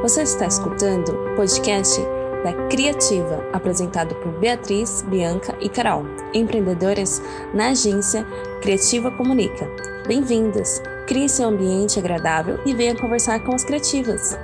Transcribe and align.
Você 0.00 0.22
está 0.22 0.46
escutando 0.46 1.08
o 1.08 1.34
podcast 1.34 2.00
da 2.44 2.52
Criativa, 2.68 3.44
apresentado 3.52 4.14
por 4.14 4.38
Beatriz, 4.38 5.02
Bianca 5.02 5.58
e 5.60 5.68
Carol, 5.68 6.04
empreendedoras 6.32 7.20
na 7.52 7.70
agência 7.70 8.24
Criativa 8.62 9.10
Comunica. 9.10 9.68
Bem-vindas! 10.06 10.80
Crie 11.08 11.28
seu 11.28 11.48
ambiente 11.48 11.98
agradável 11.98 12.60
e 12.64 12.72
venha 12.72 12.94
conversar 12.94 13.42
com 13.42 13.52
as 13.52 13.64
criativas. 13.64 14.38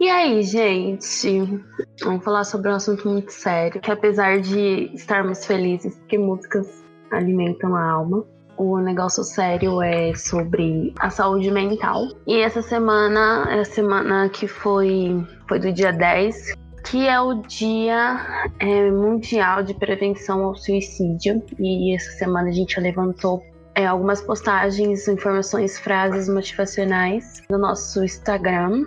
E 0.00 0.08
aí, 0.10 0.42
gente? 0.42 1.64
Vamos 2.02 2.24
falar 2.24 2.42
sobre 2.42 2.68
um 2.68 2.74
assunto 2.74 3.08
muito 3.08 3.30
sério, 3.30 3.80
que 3.80 3.92
apesar 3.92 4.40
de 4.40 4.90
estarmos 4.92 5.46
felizes, 5.46 5.94
porque 5.98 6.18
músicas 6.18 6.84
alimentam 7.12 7.76
a 7.76 7.92
alma, 7.92 8.26
o 8.56 8.78
negócio 8.78 9.22
sério 9.22 9.82
é 9.82 10.14
sobre 10.14 10.92
a 10.98 11.10
saúde 11.10 11.50
mental. 11.50 12.08
E 12.26 12.40
essa 12.40 12.62
semana, 12.62 13.46
é 13.50 13.60
a 13.60 13.64
semana 13.64 14.28
que 14.28 14.46
foi, 14.46 15.24
foi 15.48 15.58
do 15.58 15.72
dia 15.72 15.92
10, 15.92 16.54
que 16.84 17.06
é 17.06 17.20
o 17.20 17.34
Dia 17.42 18.50
é, 18.60 18.90
Mundial 18.90 19.62
de 19.62 19.74
Prevenção 19.74 20.44
ao 20.44 20.54
Suicídio. 20.54 21.42
E 21.58 21.94
essa 21.94 22.12
semana 22.12 22.48
a 22.48 22.52
gente 22.52 22.78
levantou 22.80 23.42
é, 23.74 23.84
algumas 23.86 24.22
postagens, 24.22 25.06
informações, 25.06 25.78
frases 25.78 26.28
motivacionais 26.28 27.42
no 27.50 27.58
nosso 27.58 28.02
Instagram, 28.02 28.86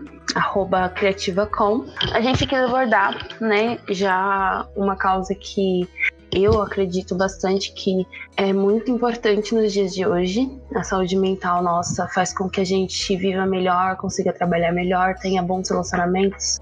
criativacom. 0.96 1.86
A 2.12 2.22
gente 2.22 2.48
quer 2.48 2.64
abordar, 2.64 3.16
né, 3.40 3.78
já 3.90 4.68
uma 4.76 4.96
causa 4.96 5.36
que 5.36 5.88
eu 6.32 6.62
acredito 6.62 7.16
bastante 7.16 7.74
que 7.74 8.06
é 8.38 8.54
muito 8.54 8.92
importante 8.92 9.54
nos 9.54 9.74
dias 9.74 9.94
de 9.94 10.06
hoje. 10.06 10.50
A 10.76 10.84
saúde 10.84 11.16
mental 11.16 11.64
nossa 11.64 12.08
faz 12.08 12.34
com 12.34 12.50
que 12.50 12.62
a 12.62 12.64
gente 12.64 13.16
viva 13.18 13.46
melhor, 13.46 13.98
consiga 13.98 14.32
trabalhar 14.34 14.72
melhor, 14.72 15.16
tenha 15.16 15.42
bons 15.42 15.70
relacionamentos. 15.70 16.58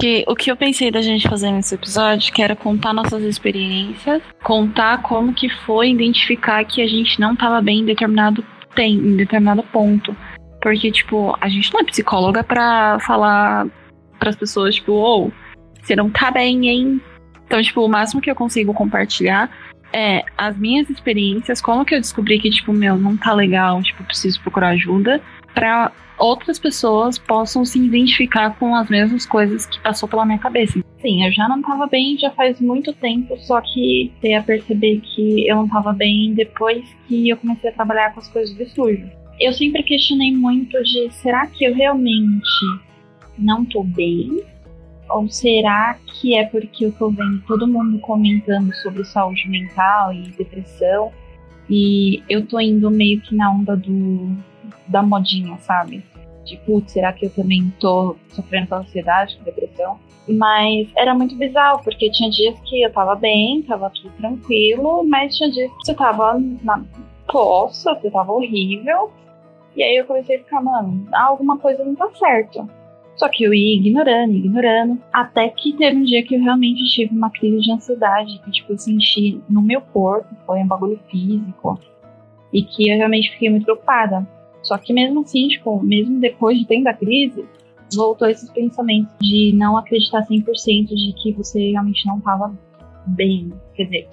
Que, 0.00 0.24
o 0.28 0.36
que 0.36 0.50
eu 0.50 0.56
pensei 0.56 0.92
da 0.92 1.02
gente 1.02 1.28
fazer 1.28 1.50
nesse 1.50 1.74
episódio, 1.74 2.32
que 2.32 2.40
era 2.40 2.54
contar 2.54 2.92
nossas 2.92 3.22
experiências, 3.24 4.22
contar 4.44 5.02
como 5.02 5.34
que 5.34 5.48
foi 5.48 5.90
identificar 5.90 6.64
que 6.64 6.80
a 6.80 6.86
gente 6.86 7.18
não 7.18 7.32
estava 7.32 7.60
bem 7.60 7.80
em 7.80 7.84
determinado 7.84 8.44
tem, 8.76 8.94
em 8.94 9.16
determinado 9.16 9.62
ponto. 9.64 10.16
Porque, 10.62 10.92
tipo, 10.92 11.36
a 11.40 11.48
gente 11.48 11.72
não 11.72 11.80
é 11.80 11.84
psicóloga 11.84 12.44
para 12.44 13.00
falar 13.00 13.66
para 14.20 14.30
as 14.30 14.36
pessoas, 14.36 14.76
tipo, 14.76 14.92
ou 14.92 15.28
oh, 15.28 15.32
você 15.82 15.96
não 15.96 16.10
tá 16.10 16.30
bem, 16.30 16.68
hein? 16.68 17.00
Então, 17.48 17.62
tipo, 17.62 17.80
o 17.80 17.88
máximo 17.88 18.20
que 18.20 18.30
eu 18.30 18.34
consigo 18.34 18.74
compartilhar 18.74 19.50
é 19.90 20.22
as 20.36 20.56
minhas 20.58 20.90
experiências, 20.90 21.62
como 21.62 21.82
que 21.82 21.94
eu 21.94 22.00
descobri 22.00 22.38
que, 22.38 22.50
tipo, 22.50 22.74
meu, 22.74 22.98
não 22.98 23.16
tá 23.16 23.32
legal, 23.32 23.82
tipo, 23.82 24.04
preciso 24.04 24.38
procurar 24.42 24.68
ajuda, 24.68 25.18
para 25.54 25.90
outras 26.18 26.58
pessoas 26.58 27.16
possam 27.16 27.64
se 27.64 27.78
identificar 27.78 28.54
com 28.58 28.74
as 28.74 28.90
mesmas 28.90 29.24
coisas 29.24 29.64
que 29.64 29.80
passou 29.80 30.06
pela 30.06 30.26
minha 30.26 30.38
cabeça. 30.38 30.78
Sim, 31.00 31.24
eu 31.24 31.32
já 31.32 31.48
não 31.48 31.62
tava 31.62 31.86
bem 31.86 32.18
já 32.18 32.30
faz 32.32 32.60
muito 32.60 32.92
tempo, 32.92 33.34
só 33.38 33.62
que 33.62 34.12
comecei 34.16 34.34
a 34.34 34.42
perceber 34.42 35.00
que 35.00 35.48
eu 35.48 35.56
não 35.56 35.68
tava 35.68 35.94
bem 35.94 36.34
depois 36.34 36.84
que 37.06 37.30
eu 37.30 37.36
comecei 37.38 37.70
a 37.70 37.72
trabalhar 37.72 38.12
com 38.12 38.20
as 38.20 38.28
coisas 38.28 38.54
de 38.54 38.66
sujo. 38.66 39.08
Eu 39.40 39.52
sempre 39.54 39.82
questionei 39.84 40.32
muito 40.32 40.82
de 40.82 41.08
será 41.12 41.46
que 41.46 41.64
eu 41.64 41.74
realmente 41.74 42.42
não 43.38 43.64
tô 43.64 43.84
bem? 43.84 44.42
Ou 45.10 45.28
será 45.28 45.98
que 46.06 46.36
é 46.36 46.44
porque 46.44 46.86
eu 46.86 46.92
tô 46.92 47.10
vendo 47.10 47.42
todo 47.46 47.66
mundo 47.66 47.98
comentando 48.00 48.72
sobre 48.76 49.04
saúde 49.04 49.48
mental 49.48 50.12
e 50.12 50.22
depressão 50.30 51.10
e 51.68 52.22
eu 52.28 52.46
tô 52.46 52.58
indo 52.60 52.90
meio 52.90 53.20
que 53.20 53.34
na 53.34 53.50
onda 53.50 53.76
do 53.76 54.36
da 54.86 55.02
modinha, 55.02 55.56
sabe? 55.58 56.02
Tipo, 56.44 56.82
será 56.86 57.12
que 57.12 57.26
eu 57.26 57.30
também 57.30 57.70
tô 57.78 58.16
sofrendo 58.30 58.68
com 58.68 58.76
ansiedade, 58.76 59.36
com 59.36 59.44
depressão? 59.44 59.98
Mas 60.26 60.88
era 60.96 61.14
muito 61.14 61.36
bizarro, 61.36 61.82
porque 61.82 62.10
tinha 62.10 62.30
dias 62.30 62.58
que 62.60 62.82
eu 62.82 62.90
tava 62.90 63.14
bem, 63.14 63.62
tava 63.62 63.90
tudo 63.90 64.10
tranquilo, 64.16 65.04
mas 65.06 65.36
tinha 65.36 65.50
dias 65.50 65.70
que 65.70 65.86
você 65.86 65.94
tava 65.94 66.38
na 66.62 66.82
poça, 67.26 67.94
você 67.94 68.10
tava 68.10 68.32
horrível. 68.32 69.10
E 69.76 69.82
aí 69.82 69.96
eu 69.96 70.06
comecei 70.06 70.36
a 70.36 70.38
ficar, 70.40 70.62
mano, 70.62 71.06
alguma 71.12 71.58
coisa 71.58 71.84
não 71.84 71.94
tá 71.94 72.08
certo. 72.18 72.68
Só 73.18 73.28
que 73.28 73.42
eu 73.42 73.52
ia 73.52 73.76
ignorando, 73.76 74.32
ignorando, 74.32 75.02
até 75.12 75.48
que 75.48 75.72
teve 75.72 75.96
um 75.96 76.04
dia 76.04 76.22
que 76.22 76.36
eu 76.36 76.40
realmente 76.40 76.84
tive 76.84 77.14
uma 77.14 77.30
crise 77.30 77.62
de 77.62 77.72
ansiedade, 77.72 78.40
que 78.44 78.50
tipo, 78.52 78.72
eu 78.72 78.78
senti 78.78 79.40
no 79.50 79.60
meu 79.60 79.80
corpo, 79.80 80.28
foi 80.46 80.60
um 80.60 80.68
bagulho 80.68 81.00
físico, 81.10 81.80
e 82.52 82.62
que 82.62 82.88
eu 82.88 82.96
realmente 82.96 83.32
fiquei 83.32 83.50
muito 83.50 83.64
preocupada. 83.64 84.26
Só 84.62 84.78
que 84.78 84.92
mesmo 84.92 85.22
assim, 85.22 85.48
tipo, 85.48 85.82
mesmo 85.82 86.20
depois 86.20 86.58
de 86.58 86.66
ter 86.66 86.86
a 86.86 86.94
crise, 86.94 87.44
voltou 87.92 88.28
esses 88.28 88.50
pensamentos 88.50 89.12
de 89.20 89.52
não 89.52 89.76
acreditar 89.76 90.22
100% 90.24 90.86
de 90.86 91.12
que 91.20 91.32
você 91.32 91.72
realmente 91.72 92.06
não 92.06 92.18
estava 92.18 92.54
bem, 93.06 93.52
quer 93.74 93.84
dizer, 93.84 94.08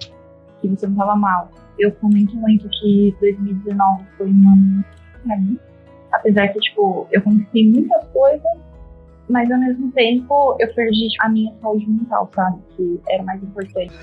que 0.60 0.68
você 0.68 0.86
não 0.86 0.94
estava 0.94 1.14
mal. 1.14 1.50
Eu 1.78 1.92
comento 1.92 2.34
muito 2.36 2.68
que 2.80 3.14
2019 3.20 4.04
foi 4.16 4.26
um 4.26 4.48
ano 4.48 4.84
pra 5.22 5.36
mim, 5.36 5.58
apesar 6.12 6.48
que, 6.48 6.58
tipo, 6.58 7.06
eu 7.12 7.22
conquistei 7.22 7.68
muitas 7.68 8.04
coisas, 8.08 8.66
mas 9.28 9.50
ao 9.50 9.58
mesmo 9.58 9.90
tempo 9.92 10.56
eu 10.58 10.72
perdi 10.74 11.08
a 11.20 11.28
minha 11.28 11.52
saúde 11.60 11.88
mental, 11.88 12.30
sabe? 12.34 12.58
Que 12.76 13.00
era 13.08 13.22
mais 13.22 13.42
importante. 13.42 13.94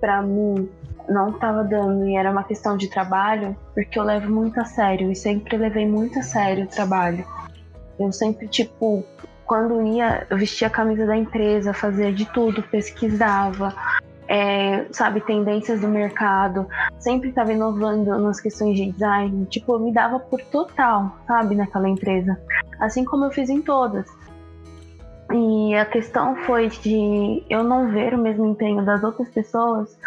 Para 0.00 0.22
mim, 0.22 0.68
não 1.08 1.30
estava 1.30 1.64
dando 1.64 2.06
e 2.06 2.16
era 2.16 2.30
uma 2.30 2.44
questão 2.44 2.76
de 2.76 2.88
trabalho, 2.88 3.56
porque 3.74 3.98
eu 3.98 4.04
levo 4.04 4.30
muito 4.30 4.60
a 4.60 4.64
sério 4.64 5.10
e 5.10 5.16
sempre 5.16 5.56
levei 5.56 5.86
muito 5.86 6.18
a 6.18 6.22
sério 6.22 6.64
o 6.64 6.68
trabalho. 6.68 7.24
Eu 7.98 8.12
sempre, 8.12 8.48
tipo, 8.48 9.04
quando 9.44 9.82
ia, 9.82 10.26
eu 10.30 10.36
vestia 10.36 10.68
a 10.68 10.70
camisa 10.70 11.06
da 11.06 11.16
empresa, 11.16 11.72
fazia 11.72 12.12
de 12.12 12.24
tudo, 12.32 12.62
pesquisava, 12.62 13.74
é, 14.28 14.86
sabe, 14.92 15.20
tendências 15.20 15.80
do 15.80 15.88
mercado, 15.88 16.66
sempre 16.98 17.28
estava 17.28 17.52
inovando 17.52 18.18
nas 18.18 18.40
questões 18.40 18.76
de 18.76 18.90
design, 18.90 19.44
tipo, 19.46 19.74
eu 19.74 19.80
me 19.80 19.92
dava 19.92 20.18
por 20.18 20.40
total, 20.40 21.16
sabe, 21.26 21.54
naquela 21.54 21.88
empresa. 21.88 22.40
Assim 22.80 23.04
como 23.04 23.26
eu 23.26 23.30
fiz 23.30 23.50
em 23.50 23.60
todas. 23.60 24.06
E 25.32 25.74
a 25.74 25.86
questão 25.86 26.36
foi 26.44 26.68
de 26.68 27.42
eu 27.48 27.64
não 27.64 27.90
ver 27.90 28.14
o 28.14 28.18
mesmo 28.18 28.46
empenho 28.46 28.84
das 28.84 29.02
outras 29.02 29.28
pessoas 29.30 29.98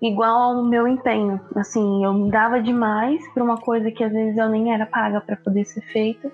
igual 0.00 0.56
ao 0.56 0.64
meu 0.64 0.86
empenho. 0.86 1.40
Assim, 1.54 2.04
eu 2.04 2.28
dava 2.28 2.60
demais 2.60 3.20
para 3.32 3.42
uma 3.42 3.56
coisa 3.56 3.90
que 3.90 4.02
às 4.02 4.12
vezes 4.12 4.36
eu 4.36 4.48
nem 4.48 4.72
era 4.72 4.86
paga 4.86 5.20
para 5.20 5.36
poder 5.36 5.64
ser 5.64 5.80
feita 5.82 6.30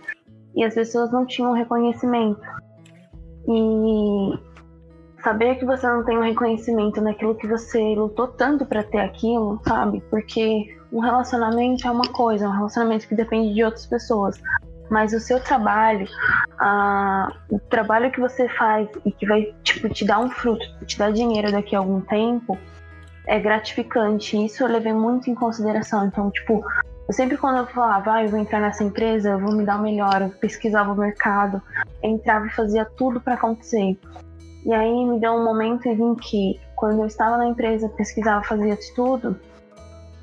e 0.55 0.65
as 0.65 0.75
pessoas 0.75 1.13
não 1.13 1.27
tinham 1.27 1.53
reconhecimento. 1.53 2.41
E 3.47 4.39
saber 5.23 5.57
que 5.57 5.65
você 5.65 5.87
não 5.87 6.05
tem 6.05 6.19
um 6.19 6.23
reconhecimento 6.23 7.01
naquilo 7.01 7.35
que 7.35 7.47
você 7.47 7.95
lutou 7.95 8.29
tanto 8.29 8.65
para 8.67 8.83
ter 8.83 8.99
aquilo, 8.99 9.61
sabe? 9.67 10.03
Porque 10.11 10.77
um 10.93 11.01
relacionamento 11.01 11.87
é 11.87 11.91
uma 11.91 12.09
coisa, 12.09 12.49
um 12.49 12.53
relacionamento 12.53 13.07
que 13.09 13.15
depende 13.15 13.55
de 13.55 13.65
outras 13.65 13.87
pessoas 13.87 14.41
mas 14.91 15.13
o 15.13 15.21
seu 15.21 15.41
trabalho, 15.41 16.07
a, 16.59 17.33
o 17.51 17.59
trabalho 17.59 18.11
que 18.11 18.21
você 18.21 18.49
faz 18.49 18.89
e 19.05 19.13
que 19.13 19.27
vai 19.27 19.55
tipo, 19.63 19.89
te 19.89 20.05
dar 20.05 20.19
um 20.19 20.31
fruto, 20.31 20.65
te 20.87 20.99
dar 20.99 21.13
dinheiro 21.13 21.53
daqui 21.53 21.77
a 21.77 21.79
algum 21.79 22.01
tempo, 22.01 22.59
é 23.27 23.39
gratificante. 23.39 24.43
Isso 24.43 24.63
eu 24.63 24.69
levei 24.69 24.93
muito 24.93 25.31
em 25.31 25.35
consideração. 25.35 26.07
Então, 26.07 26.31
tipo, 26.31 26.65
eu 27.07 27.15
sempre 27.15 27.37
quando 27.37 27.59
eu 27.59 27.67
falava, 27.67 28.15
ah, 28.15 28.25
eu 28.25 28.31
vou 28.31 28.39
entrar 28.39 28.61
nessa 28.61 28.85
empresa, 28.85 29.31
eu 29.31 29.39
vou 29.39 29.55
me 29.55 29.65
dar 29.65 29.79
o 29.79 29.83
melhor, 29.83 30.23
eu 30.23 30.31
pesquisava 30.31 30.93
o 30.93 30.97
mercado, 30.97 31.63
entrava 32.03 32.47
e 32.47 32.51
fazia 32.51 32.85
tudo 32.85 33.21
para 33.21 33.35
acontecer. 33.35 33.99
E 34.65 34.73
aí 34.75 35.05
me 35.05 35.21
deu 35.21 35.33
um 35.33 35.45
momento 35.45 35.87
em 35.87 36.15
que, 36.15 36.61
quando 36.75 37.01
eu 37.01 37.07
estava 37.07 37.37
na 37.37 37.47
empresa, 37.47 37.89
pesquisava, 37.89 38.43
fazia 38.45 38.79
tudo, 38.95 39.39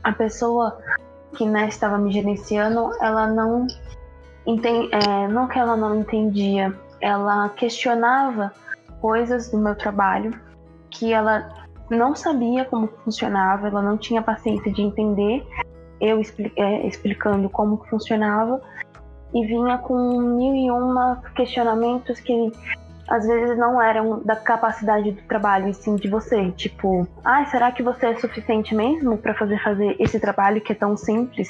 a 0.04 0.12
pessoa 0.12 0.78
que 1.36 1.46
né, 1.46 1.68
estava 1.68 1.98
me 1.98 2.12
gerenciando, 2.12 2.92
ela 3.02 3.28
não 3.28 3.66
é, 4.48 5.28
não 5.28 5.48
que 5.48 5.58
ela 5.58 5.76
não 5.76 6.00
entendia, 6.00 6.74
ela 7.02 7.50
questionava 7.50 8.54
coisas 9.02 9.50
do 9.50 9.58
meu 9.58 9.76
trabalho 9.76 10.40
que 10.90 11.14
ela 11.14 11.50
não 11.90 12.16
sabia 12.16 12.66
como 12.66 12.88
funcionava, 13.04 13.68
ela 13.68 13.82
não 13.82 13.98
tinha 13.98 14.22
paciência 14.22 14.72
de 14.72 14.82
entender 14.82 15.46
eu 16.00 16.22
é, 16.58 16.88
explicando 16.88 17.50
como 17.50 17.78
funcionava 17.90 18.62
e 19.34 19.46
vinha 19.46 19.78
com 19.78 20.20
mil 20.20 20.56
e 20.56 20.72
uma 20.72 21.22
questionamentos 21.36 22.20
que 22.20 22.52
às 23.08 23.26
vezes 23.28 23.58
não 23.58 23.82
eram 23.82 24.20
da 24.24 24.36
capacidade 24.36 25.12
do 25.12 25.22
trabalho, 25.24 25.70
e 25.70 25.74
sim 25.74 25.96
de 25.96 26.10
você. 26.10 26.52
Tipo, 26.52 27.08
ah, 27.24 27.46
será 27.46 27.72
que 27.72 27.84
você 27.84 28.08
é 28.08 28.16
suficiente 28.16 28.74
mesmo 28.74 29.18
para 29.18 29.36
fazer 29.36 29.62
fazer 29.62 29.96
esse 30.00 30.20
trabalho 30.20 30.60
que 30.60 30.72
é 30.72 30.76
tão 30.76 30.98
simples? 30.98 31.50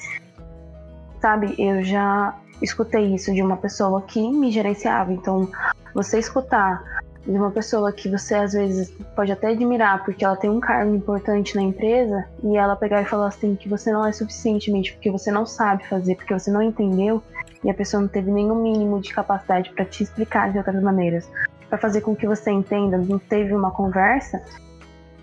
Sabe, 1.22 1.56
eu 1.58 1.82
já 1.82 2.36
escutei 2.62 3.14
isso 3.14 3.34
de 3.34 3.42
uma 3.42 3.58
pessoa 3.58 4.02
que 4.02 4.22
me 4.22 4.52
gerenciava. 4.52 5.12
Então, 5.14 5.50
você 5.94 6.20
escutar 6.20 6.84
de 7.26 7.32
uma 7.32 7.50
pessoa 7.50 7.92
que 7.92 8.08
você 8.08 8.36
às 8.36 8.54
vezes 8.54 8.94
pode 9.16 9.32
até 9.32 9.48
admirar 9.50 10.04
porque 10.06 10.24
ela 10.24 10.36
tem 10.36 10.50
um 10.50 10.60
cargo 10.60 10.94
importante 10.94 11.56
na 11.56 11.62
empresa 11.64 12.26
e 12.44 12.56
ela 12.56 12.76
pegar 12.76 13.02
e 13.02 13.06
falar 13.06 13.28
assim 13.28 13.56
que 13.56 13.68
você 13.68 13.92
não 13.92 14.06
é 14.06 14.12
suficientemente 14.12 14.94
porque 14.94 15.10
você 15.10 15.32
não 15.32 15.46
sabe 15.46 15.88
fazer, 15.88 16.16
porque 16.16 16.34
você 16.34 16.52
não 16.52 16.62
entendeu, 16.62 17.24
e 17.64 17.70
a 17.70 17.74
pessoa 17.74 18.02
não 18.02 18.08
teve 18.08 18.32
nenhum 18.32 18.62
mínimo 18.62 19.02
de 19.02 19.12
capacidade 19.12 19.72
para 19.72 19.86
te 19.86 20.04
explicar 20.04 20.52
de 20.52 20.60
outras 20.60 20.82
maneiras, 20.82 21.28
para 21.68 21.80
fazer 21.80 22.02
com 22.02 22.16
que 22.16 22.28
você 22.28 22.52
entenda, 22.52 22.98
não 22.98 23.18
teve 23.18 23.56
uma 23.56 23.72
conversa, 23.72 24.44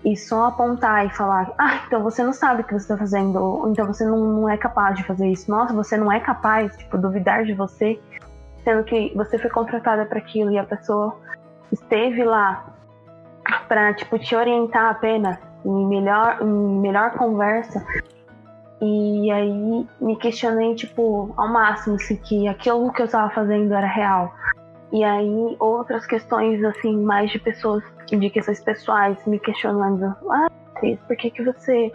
e 0.03 0.17
só 0.17 0.47
apontar 0.47 1.05
e 1.05 1.09
falar, 1.09 1.53
ah, 1.57 1.81
então 1.87 2.03
você 2.03 2.23
não 2.23 2.33
sabe 2.33 2.61
o 2.61 2.63
que 2.65 2.73
você 2.73 2.83
está 2.83 2.97
fazendo, 2.97 3.37
ou 3.37 3.69
então 3.69 3.85
você 3.85 4.05
não, 4.05 4.17
não 4.17 4.49
é 4.49 4.57
capaz 4.57 4.97
de 4.97 5.03
fazer 5.03 5.27
isso, 5.27 5.49
nossa, 5.49 5.73
você 5.73 5.95
não 5.95 6.11
é 6.11 6.19
capaz, 6.19 6.75
tipo, 6.75 6.97
duvidar 6.97 7.45
de 7.45 7.53
você, 7.53 7.99
sendo 8.63 8.83
que 8.83 9.13
você 9.15 9.37
foi 9.37 9.49
contratada 9.49 10.05
para 10.05 10.19
aquilo 10.19 10.51
e 10.51 10.57
a 10.57 10.63
pessoa 10.63 11.17
esteve 11.71 12.23
lá 12.23 12.65
para 13.67 13.93
tipo 13.93 14.17
te 14.19 14.35
orientar 14.35 14.91
apenas 14.91 15.37
em 15.65 15.87
melhor 15.87 16.37
em 16.41 16.79
melhor 16.79 17.11
conversa. 17.11 17.85
E 18.81 19.31
aí 19.31 19.87
me 20.01 20.15
questionei 20.17 20.75
tipo 20.75 21.33
ao 21.37 21.47
máximo 21.47 21.99
se 21.99 22.17
que 22.17 22.47
aquilo 22.47 22.91
que 22.91 23.01
eu 23.01 23.05
estava 23.05 23.29
fazendo 23.29 23.73
era 23.73 23.87
real 23.87 24.33
e 24.93 25.03
aí 25.03 25.57
outras 25.59 26.05
questões 26.05 26.63
assim 26.63 26.95
mais 27.01 27.31
de 27.31 27.39
pessoas 27.39 27.83
de 28.07 28.29
questões 28.29 28.61
pessoais 28.61 29.17
me 29.25 29.39
questionando 29.39 30.15
ah 30.29 30.47
Cris, 30.75 30.99
por 31.07 31.17
que 31.17 31.31
que 31.31 31.43
você 31.43 31.91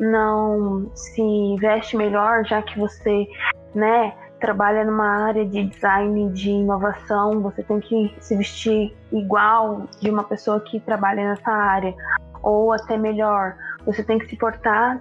não 0.00 0.90
se 0.94 1.56
veste 1.60 1.96
melhor 1.96 2.44
já 2.44 2.60
que 2.60 2.78
você 2.78 3.26
né 3.74 4.12
trabalha 4.42 4.84
numa 4.84 5.06
área 5.06 5.46
de 5.46 5.62
design, 5.68 6.28
de 6.32 6.50
inovação, 6.50 7.40
você 7.40 7.62
tem 7.62 7.78
que 7.78 8.12
se 8.18 8.36
vestir 8.36 8.92
igual 9.12 9.84
de 10.00 10.10
uma 10.10 10.24
pessoa 10.24 10.58
que 10.58 10.80
trabalha 10.80 11.28
nessa 11.28 11.52
área, 11.52 11.94
ou 12.42 12.72
até 12.72 12.96
melhor, 12.96 13.54
você 13.86 14.02
tem 14.02 14.18
que 14.18 14.26
se 14.26 14.36
portar 14.36 15.00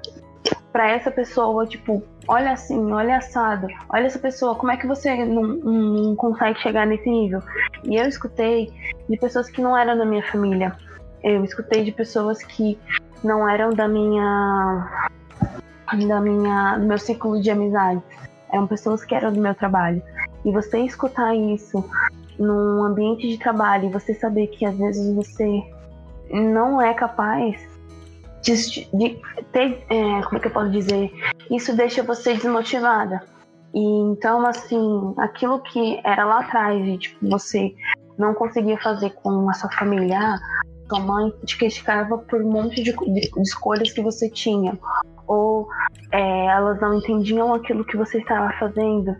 para 0.71 0.89
essa 0.89 1.11
pessoa, 1.11 1.65
tipo, 1.65 2.01
olha 2.27 2.51
assim, 2.51 2.91
olha 2.91 3.17
assado, 3.17 3.67
olha 3.89 4.05
essa 4.05 4.19
pessoa, 4.19 4.55
como 4.55 4.71
é 4.71 4.77
que 4.77 4.87
você 4.87 5.25
não, 5.25 5.43
não 5.43 6.15
consegue 6.15 6.59
chegar 6.59 6.87
nesse 6.87 7.09
nível? 7.09 7.41
E 7.83 7.95
eu 7.95 8.07
escutei 8.07 8.71
de 9.09 9.17
pessoas 9.17 9.49
que 9.49 9.61
não 9.61 9.77
eram 9.77 9.97
da 9.97 10.05
minha 10.05 10.23
família, 10.31 10.75
eu 11.23 11.43
escutei 11.43 11.83
de 11.83 11.91
pessoas 11.91 12.41
que 12.43 12.79
não 13.23 13.47
eram 13.47 13.71
da 13.71 13.87
minha 13.87 15.09
da 16.07 16.21
minha 16.21 16.77
do 16.77 16.85
meu 16.85 16.97
ciclo 16.97 17.41
de 17.41 17.51
amizades 17.51 18.01
eram 18.51 18.67
pessoas 18.67 19.03
que 19.03 19.15
eram 19.15 19.31
do 19.31 19.39
meu 19.39 19.55
trabalho. 19.55 20.01
E 20.45 20.51
você 20.51 20.79
escutar 20.79 21.35
isso 21.35 21.83
num 22.37 22.83
ambiente 22.83 23.27
de 23.27 23.37
trabalho 23.37 23.87
e 23.87 23.91
você 23.91 24.13
saber 24.13 24.47
que 24.47 24.65
às 24.65 24.77
vezes 24.77 25.13
você 25.13 25.63
não 26.31 26.81
é 26.81 26.93
capaz 26.93 27.61
de, 28.41 28.87
de 28.93 29.21
ter, 29.51 29.85
é, 29.89 30.21
como 30.23 30.37
é 30.37 30.39
que 30.39 30.47
eu 30.47 30.51
posso 30.51 30.71
dizer? 30.71 31.11
Isso 31.49 31.75
deixa 31.75 32.03
você 32.03 32.33
desmotivada. 32.33 33.21
E 33.73 33.79
então, 33.79 34.45
assim, 34.45 35.13
aquilo 35.17 35.59
que 35.59 35.99
era 36.03 36.25
lá 36.25 36.39
atrás, 36.39 36.85
e, 36.85 36.97
tipo, 36.97 37.29
você 37.29 37.73
não 38.17 38.33
conseguia 38.33 38.77
fazer 38.79 39.11
com 39.11 39.49
a 39.49 39.53
sua 39.53 39.71
família, 39.71 40.19
ah, 40.19 40.39
sua 40.89 40.99
mãe 40.99 41.31
te 41.45 41.57
criticava 41.57 42.17
por 42.17 42.41
um 42.41 42.51
monte 42.51 42.83
de, 42.83 42.91
de, 42.91 43.31
de 43.31 43.41
escolhas 43.41 43.91
que 43.91 44.01
você 44.01 44.29
tinha, 44.29 44.77
ou 45.25 45.67
é, 46.11 46.45
elas 46.47 46.81
não 46.81 46.95
entendiam 46.95 47.53
aquilo 47.53 47.85
que 47.85 47.95
você 47.95 48.17
estava 48.17 48.51
fazendo. 48.59 49.15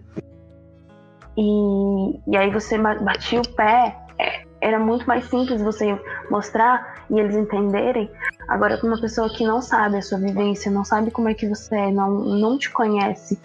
E, 1.38 2.19
e 2.27 2.35
aí 2.35 2.51
você 2.51 2.77
batia 2.77 3.39
o 3.39 3.47
pé, 3.56 3.95
é, 4.19 4.44
era 4.59 4.77
muito 4.79 5.07
mais 5.07 5.25
simples 5.29 5.62
você 5.62 5.97
mostrar 6.29 6.90
e 7.11 7.19
eles 7.19 7.35
entenderem. 7.35 8.09
Agora, 8.47 8.79
com 8.79 8.87
uma 8.87 8.99
pessoa 8.99 9.29
que 9.29 9.45
não 9.45 9.61
sabe 9.61 9.97
a 9.97 10.01
sua 10.01 10.17
vivência, 10.17 10.71
não 10.71 10.83
sabe 10.83 11.11
como 11.11 11.29
é 11.29 11.33
que 11.33 11.47
você 11.47 11.75
é, 11.75 11.91
não, 11.91 12.11
não 12.11 12.57
te 12.57 12.71
conhece, 12.71 13.39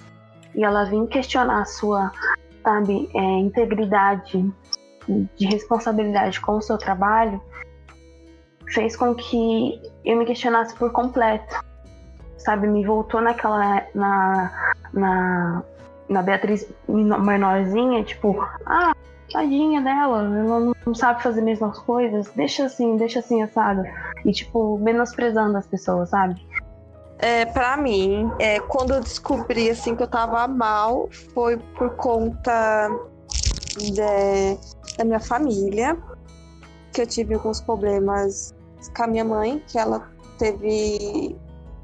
e 0.54 0.64
ela 0.64 0.84
vem 0.84 1.06
questionar 1.06 1.60
a 1.60 1.64
sua, 1.66 2.10
sabe, 2.62 3.10
é, 3.14 3.20
integridade, 3.40 4.50
de 5.36 5.46
responsabilidade 5.46 6.40
com 6.40 6.56
o 6.56 6.62
seu 6.62 6.78
trabalho, 6.78 7.40
fez 8.68 8.96
com 8.96 9.14
que 9.14 9.80
eu 10.04 10.16
me 10.16 10.24
questionasse 10.24 10.74
por 10.74 10.90
completo 10.90 11.66
sabe, 12.46 12.68
me 12.68 12.86
voltou 12.86 13.20
naquela. 13.20 13.82
na. 13.92 14.52
na, 14.92 15.62
na 16.08 16.22
Beatriz 16.22 16.72
menorzinha, 16.88 18.04
tipo, 18.04 18.40
ah, 18.64 18.94
tadinha 19.32 19.80
dela, 19.80 20.22
ela 20.22 20.72
não 20.86 20.94
sabe 20.94 21.22
fazer 21.22 21.40
as 21.40 21.44
mesmas 21.44 21.78
coisas, 21.80 22.30
deixa 22.34 22.66
assim, 22.66 22.96
deixa 22.96 23.18
assim 23.18 23.42
assado. 23.42 23.82
E, 24.24 24.32
tipo, 24.32 24.78
menosprezando 24.78 25.56
as 25.56 25.66
pessoas, 25.66 26.10
sabe? 26.10 26.40
É, 27.18 27.46
para 27.46 27.76
mim, 27.76 28.30
é, 28.38 28.60
quando 28.60 28.92
eu 28.92 29.00
descobri 29.00 29.70
assim 29.70 29.96
que 29.96 30.02
eu 30.02 30.08
tava 30.08 30.46
mal, 30.46 31.08
foi 31.32 31.56
por 31.56 31.90
conta 31.96 32.90
de, 33.78 34.58
da 34.98 35.04
minha 35.04 35.20
família, 35.20 35.96
que 36.92 37.02
eu 37.02 37.06
tive 37.06 37.34
alguns 37.34 37.60
problemas 37.60 38.54
com 38.94 39.02
a 39.04 39.06
minha 39.06 39.24
mãe, 39.24 39.62
que 39.66 39.78
ela 39.78 40.08
teve 40.38 41.36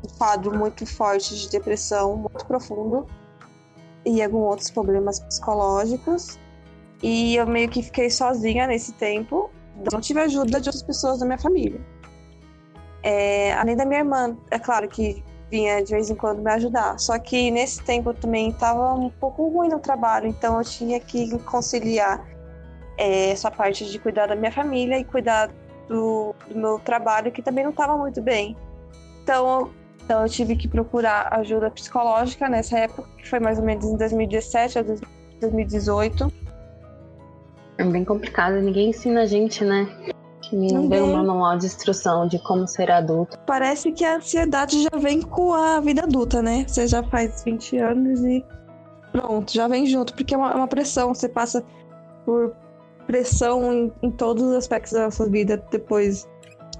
um 0.05 0.19
quadro 0.19 0.57
muito 0.57 0.85
forte 0.85 1.35
de 1.35 1.49
depressão, 1.49 2.17
muito 2.17 2.45
profundo, 2.47 3.07
e 4.05 4.23
alguns 4.23 4.51
outros 4.51 4.71
problemas 4.71 5.21
psicológicos. 5.21 6.39
E 7.03 7.37
eu 7.37 7.47
meio 7.47 7.69
que 7.69 7.83
fiquei 7.83 8.11
sozinha 8.11 8.67
nesse 8.67 8.93
tempo. 8.93 9.51
Não 9.93 10.01
tive 10.01 10.21
ajuda 10.21 10.61
de 10.61 10.69
outras 10.69 10.83
pessoas 10.83 11.19
da 11.19 11.27
minha 11.27 11.39
família. 11.39 11.81
É, 13.03 13.53
além 13.55 13.77
da 13.77 13.85
minha 13.85 14.01
irmã, 14.01 14.37
é 14.51 14.59
claro 14.59 14.89
que 14.89 15.25
vinha 15.51 15.83
de 15.83 15.93
vez 15.93 16.09
em 16.09 16.15
quando 16.15 16.41
me 16.41 16.51
ajudar. 16.53 16.99
Só 16.99 17.19
que 17.19 17.51
nesse 17.51 17.83
tempo 17.83 18.11
eu 18.11 18.15
também 18.15 18.51
estava 18.51 18.95
um 18.95 19.11
pouco 19.11 19.49
ruim 19.49 19.69
no 19.69 19.81
trabalho, 19.81 20.29
então 20.29 20.57
eu 20.59 20.65
tinha 20.65 21.01
que 21.01 21.37
conciliar 21.41 22.25
é, 22.97 23.31
essa 23.31 23.51
parte 23.51 23.91
de 23.91 23.99
cuidar 23.99 24.27
da 24.27 24.37
minha 24.37 24.53
família 24.53 24.99
e 24.99 25.05
cuidar 25.05 25.51
do, 25.89 26.35
do 26.49 26.57
meu 26.57 26.79
trabalho, 26.79 27.33
que 27.33 27.43
também 27.43 27.65
não 27.65 27.73
estava 27.73 27.97
muito 27.97 28.23
bem. 28.23 28.57
Então 29.23 29.71
então 30.05 30.23
eu 30.23 30.29
tive 30.29 30.57
que 30.57 30.67
procurar 30.67 31.33
ajuda 31.33 31.71
psicológica 31.71 32.49
nessa 32.49 32.79
época, 32.79 33.09
que 33.17 33.29
foi 33.29 33.39
mais 33.39 33.59
ou 33.59 33.65
menos 33.65 33.85
em 33.85 33.97
2017 33.97 34.79
a 34.79 34.83
2018. 35.41 36.33
É 37.83 37.85
bem 37.85 38.05
complicado, 38.05 38.55
ninguém 38.61 38.91
ensina 38.91 39.23
a 39.23 39.27
gente, 39.27 39.65
né? 39.65 39.89
Não 40.53 40.89
vem 40.89 41.03
um 41.03 41.17
manual 41.17 41.59
de 41.59 41.67
instrução 41.67 42.29
de 42.29 42.39
como 42.39 42.69
ser 42.69 42.93
adulto. 42.93 43.37
Parece 43.45 43.91
que 43.91 44.05
a 44.05 44.17
ansiedade 44.17 44.85
já 44.85 44.99
vem 44.99 45.21
com 45.21 45.53
a 45.53 45.81
vida 45.81 46.03
adulta, 46.03 46.41
né? 46.41 46.65
Você 46.69 46.87
já 46.87 47.03
faz 47.03 47.43
20 47.43 47.79
anos 47.79 48.21
e 48.21 48.45
pronto, 49.11 49.53
já 49.53 49.67
vem 49.67 49.85
junto, 49.87 50.15
porque 50.15 50.33
é 50.33 50.39
uma, 50.39 50.53
é 50.53 50.55
uma 50.55 50.69
pressão. 50.69 51.13
Você 51.13 51.29
passa 51.29 51.65
por 52.25 52.55
pressão 53.09 53.73
em, 53.73 53.93
em 54.01 54.11
todos 54.13 54.45
os 54.45 54.55
aspectos 54.55 54.93
da 54.93 55.11
sua 55.11 55.29
vida 55.29 55.61
depois 55.73 56.29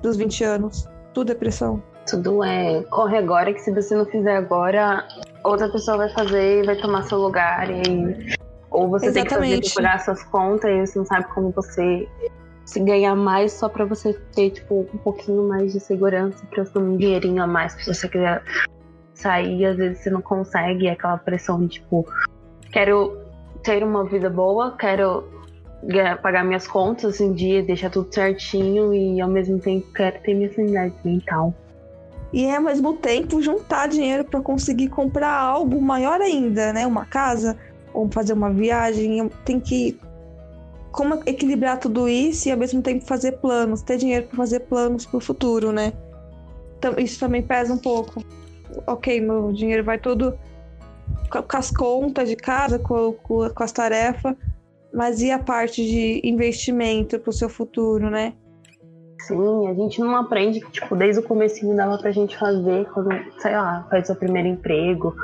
dos 0.03 0.17
20 0.17 0.45
anos. 0.45 0.89
Tudo 1.13 1.33
é 1.33 1.35
pressão. 1.35 1.83
Tudo 2.09 2.45
é 2.45 2.81
corre 2.91 3.19
agora, 3.19 3.53
que 3.53 3.61
se 3.61 3.73
você 3.73 3.97
não 3.97 4.07
fizer 4.07 4.37
agora, 4.37 5.05
outra 5.43 5.69
pessoa 5.69 5.97
vai 5.97 6.11
fazer 6.11 6.63
e 6.63 6.67
vai 6.67 6.77
tomar 6.77 7.03
seu 7.03 7.19
lugar. 7.19 7.69
E, 7.71 8.37
ou 8.73 8.89
você 8.89 9.07
Exatamente. 9.07 9.51
tem 9.53 9.61
que 9.61 9.69
fazer 9.69 9.75
procurar 9.75 9.99
suas 10.01 10.23
contas 10.25 10.71
e 10.71 10.87
você 10.87 10.99
não 10.99 11.07
sabe 11.07 11.27
como 11.35 11.51
você 11.51 12.09
se 12.65 12.81
ganhar 12.81 13.15
mais 13.15 13.53
só 13.53 13.69
para 13.69 13.85
você 13.85 14.15
ter, 14.35 14.51
tipo, 14.51 14.87
um 14.95 14.99
pouquinho 14.99 15.49
mais 15.49 15.73
de 15.73 15.81
segurança, 15.81 16.45
pra 16.51 16.65
ter 16.65 16.79
um 16.79 16.97
dinheirinho 16.97 17.43
a 17.43 17.47
mais 17.47 17.73
se 17.73 17.93
você 17.93 18.09
quiser 18.09 18.43
sair. 19.15 19.65
Às 19.67 19.77
vezes 19.77 19.99
você 19.99 20.11
não 20.11 20.23
consegue, 20.23 20.87
é 20.87 20.93
aquela 20.93 21.19
pressão 21.19 21.61
de, 21.61 21.69
tipo, 21.69 22.07
quero 22.71 23.17
ter 23.63 23.83
uma 23.83 24.05
vida 24.05 24.31
boa, 24.31 24.77
quero 24.77 25.25
pagar 26.23 26.45
minhas 26.45 26.67
contas 26.67 27.21
em 27.21 27.33
dia, 27.33 27.63
deixar 27.63 27.91
tudo 27.91 28.13
certinho 28.13 28.95
e 28.95 29.21
ao 29.21 29.29
mesmo 29.29 29.59
tempo 29.59 29.87
quero 29.93 30.21
ter 30.21 30.35
minha 30.35 30.53
sanidade 30.53 30.95
mental 31.05 31.53
e 32.33 32.49
ao 32.51 32.63
mesmo 32.63 32.95
tempo 32.95 33.43
juntar 33.43 33.89
dinheiro 33.89 34.25
para 34.25 34.41
conseguir 34.41 34.89
comprar 34.89 35.37
algo 35.37 35.81
maior 35.83 36.21
ainda, 36.21 36.73
né? 36.73 36.87
Uma 36.87 37.05
casa 37.05 37.59
ou 37.93 38.11
fazer 38.11 38.33
uma 38.33 38.51
viagem. 38.51 39.29
Tem 39.45 39.61
que 39.61 39.99
como 40.91 41.23
equilibrar 41.27 41.79
tudo 41.79 42.09
isso 42.09 42.49
e 42.49 42.53
ao 42.53 42.59
mesmo 42.59 42.83
tempo 42.83 43.05
fazer 43.05 43.33
planos, 43.33 43.83
ter 43.83 43.97
dinheiro 43.97 44.27
para 44.27 44.37
fazer 44.37 44.61
planos 44.61 45.07
para 45.07 45.17
o 45.17 45.21
futuro, 45.21 45.73
né? 45.73 45.93
Então, 46.79 46.95
isso 46.99 47.19
também 47.19 47.43
pesa 47.43 47.73
um 47.73 47.79
pouco. 47.79 48.23
Ok, 48.87 49.21
meu 49.21 49.53
dinheiro 49.53 49.85
vai 49.85 49.99
todo 49.99 50.39
com 51.31 51.57
as 51.57 51.71
contas 51.71 52.29
de 52.29 52.37
casa, 52.37 52.79
com, 52.79 53.13
com, 53.15 53.49
com 53.49 53.63
as 53.63 53.73
tarefas, 53.73 54.37
mas 54.93 55.23
e 55.23 55.31
a 55.31 55.39
parte 55.39 55.83
de 55.83 56.21
investimento 56.25 57.19
para 57.19 57.31
o 57.31 57.33
seu 57.33 57.49
futuro, 57.49 58.11
né? 58.11 58.35
Sim, 59.21 59.69
a 59.69 59.75
gente 59.75 60.01
não 60.01 60.17
aprende 60.17 60.61
que, 60.61 60.71
tipo, 60.73 60.97
desde 60.97 61.21
o 61.21 61.23
comecinho 61.23 61.77
dava 61.77 61.97
pra 61.97 62.11
gente 62.11 62.37
fazer 62.37 62.87
quando, 62.93 63.11
sei 63.39 63.53
lá, 63.53 63.87
faz 63.89 64.07
seu 64.07 64.17
primeiro 64.17 64.49
emprego. 64.49 65.15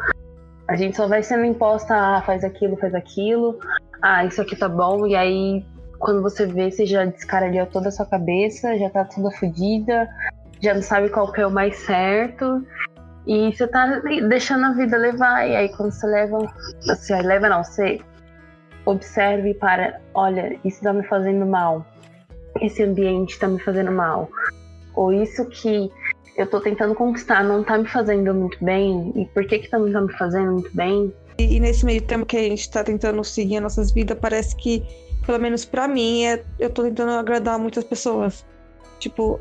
A 0.69 0.77
gente 0.77 0.97
só 0.97 1.09
vai 1.09 1.23
sendo 1.23 1.45
imposta, 1.45 1.95
ah, 1.95 2.23
faz 2.23 2.45
aquilo, 2.45 2.77
faz 2.77 2.95
aquilo, 2.95 3.59
ah, 4.03 4.25
isso 4.25 4.41
aqui 4.41 4.55
tá 4.55 4.69
bom, 4.69 5.07
e 5.07 5.17
aí 5.17 5.65
quando 5.99 6.23
você 6.23 6.47
vê, 6.47 6.71
você 6.71 6.87
já 6.87 7.05
descaralhou 7.05 7.67
toda 7.67 7.89
a 7.89 7.93
sua 7.93 8.07
cabeça, 8.07 8.79
já 8.79 8.89
tá 8.89 9.05
toda 9.05 9.31
fodida, 9.33 10.09
já 10.61 10.75
não 10.75 10.83
sabe 10.83 11.09
qual 11.09 11.33
que 11.33 11.41
é 11.41 11.47
o 11.47 11.51
mais 11.51 11.77
certo. 11.79 12.65
E 13.27 13.53
você 13.53 13.67
tá 13.67 14.01
deixando 14.29 14.65
a 14.65 14.73
vida 14.73 14.97
levar, 14.97 15.47
e 15.47 15.55
aí 15.55 15.69
quando 15.77 15.91
você 15.91 16.07
leva. 16.07 16.39
Você 16.87 17.21
leva 17.21 17.49
não, 17.49 17.63
você 17.63 18.01
observe 18.87 19.55
para, 19.55 20.01
olha, 20.15 20.55
isso 20.65 20.79
está 20.79 20.93
me 20.93 21.03
fazendo 21.07 21.45
mal, 21.45 21.85
esse 22.61 22.83
ambiente 22.83 23.33
está 23.33 23.47
me 23.47 23.59
fazendo 23.59 23.93
mal, 23.93 24.31
ou 24.95 25.13
isso 25.13 25.45
que 25.47 25.91
eu 26.39 26.45
estou 26.45 26.61
tentando 26.61 26.95
conquistar 26.95 27.43
não 27.43 27.63
está 27.63 27.77
me 27.77 27.89
fazendo 27.89 28.33
muito 28.33 28.65
bem, 28.65 29.13
e 29.17 29.27
por 29.27 29.45
que 29.45 29.59
que 29.59 29.69
tá 29.69 29.77
não 29.77 29.89
está 29.89 30.01
me 30.01 30.13
fazendo 30.17 30.53
muito 30.53 30.71
bem? 30.75 31.13
E, 31.37 31.57
e 31.57 31.61
nesse 31.61 31.85
meio 31.85 32.01
tempo 32.01 32.25
que 32.25 32.37
a 32.37 32.43
gente 32.43 32.61
está 32.61 32.85
tentando 32.85 33.23
seguir 33.25 33.59
nossas 33.59 33.91
vidas, 33.91 34.17
parece 34.21 34.55
que, 34.55 34.85
pelo 35.27 35.41
menos 35.41 35.65
para 35.65 35.89
mim, 35.89 36.25
é, 36.25 36.45
eu 36.61 36.69
estou 36.69 36.85
tentando 36.85 37.11
agradar 37.11 37.59
muitas 37.59 37.83
pessoas. 37.83 38.47
Tipo, 39.01 39.41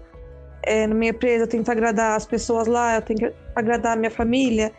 é, 0.64 0.88
na 0.88 0.96
minha 0.96 1.12
empresa 1.12 1.44
eu 1.44 1.48
tento 1.48 1.70
agradar 1.70 2.18
as 2.18 2.26
pessoas 2.26 2.66
lá, 2.66 2.96
eu 2.96 3.02
tenho 3.04 3.20
que 3.20 3.34
agradar 3.56 3.94
a 3.94 3.96
minha 3.96 4.12
família, 4.12 4.74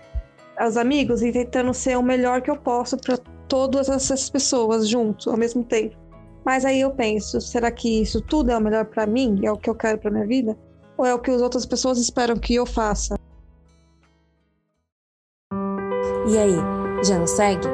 aos 0.56 0.76
amigos 0.76 1.22
e 1.22 1.30
tentando 1.30 1.72
ser 1.72 1.96
o 1.96 2.02
melhor 2.02 2.42
que 2.42 2.50
eu 2.50 2.56
posso 2.56 2.96
para 2.98 3.16
todas 3.46 3.88
essas 3.88 4.28
pessoas 4.28 4.88
juntos 4.88 5.28
ao 5.28 5.36
mesmo 5.36 5.62
tempo. 5.62 5.96
Mas 6.44 6.64
aí 6.64 6.80
eu 6.80 6.90
penso, 6.90 7.40
será 7.40 7.70
que 7.70 8.02
isso 8.02 8.20
tudo 8.20 8.50
é 8.50 8.56
o 8.56 8.60
melhor 8.60 8.86
para 8.86 9.06
mim? 9.06 9.40
É 9.44 9.52
o 9.52 9.56
que 9.56 9.70
eu 9.70 9.74
quero 9.74 9.98
para 9.98 10.10
minha 10.10 10.26
vida? 10.26 10.56
Ou 10.98 11.06
é 11.06 11.14
o 11.14 11.18
que 11.20 11.30
as 11.30 11.40
outras 11.40 11.64
pessoas 11.64 11.96
esperam 11.98 12.36
que 12.36 12.56
eu 12.56 12.66
faça? 12.66 13.16
E 16.26 16.36
aí, 16.36 16.56
já 17.04 17.16
não 17.16 17.26
segue? 17.26 17.68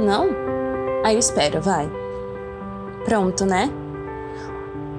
Não? 0.00 0.28
Aí 1.04 1.14
eu 1.14 1.20
espero, 1.20 1.62
vai. 1.62 1.88
Pronto, 3.04 3.46
né? 3.46 3.70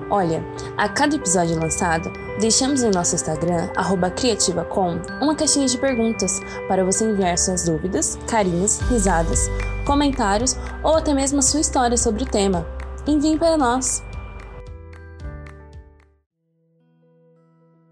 Olha, 0.10 0.42
a 0.78 0.88
cada 0.88 1.16
episódio 1.16 1.60
lançado, 1.60 2.12
deixamos 2.40 2.82
em 2.82 2.92
nosso 2.92 3.16
Instagram, 3.16 3.70
criativacom, 4.16 5.02
uma 5.22 5.36
caixinha 5.36 5.68
de 5.68 5.78
perguntas 5.78 6.40
para 6.68 6.86
você 6.86 7.04
enviar 7.06 7.38
suas 7.38 7.66
dúvidas, 7.66 8.18
carinhos, 8.28 8.80
risadas, 8.82 9.50
comentários 9.86 10.56
ou 10.84 10.96
até 10.96 11.14
mesmo 11.14 11.40
a 11.40 11.42
sua 11.42 11.60
história 11.60 11.98
sobre 11.98 12.24
o 12.24 12.28
tema. 12.28 12.66
Envie 13.08 13.38
para 13.38 13.58
nós! 13.58 14.05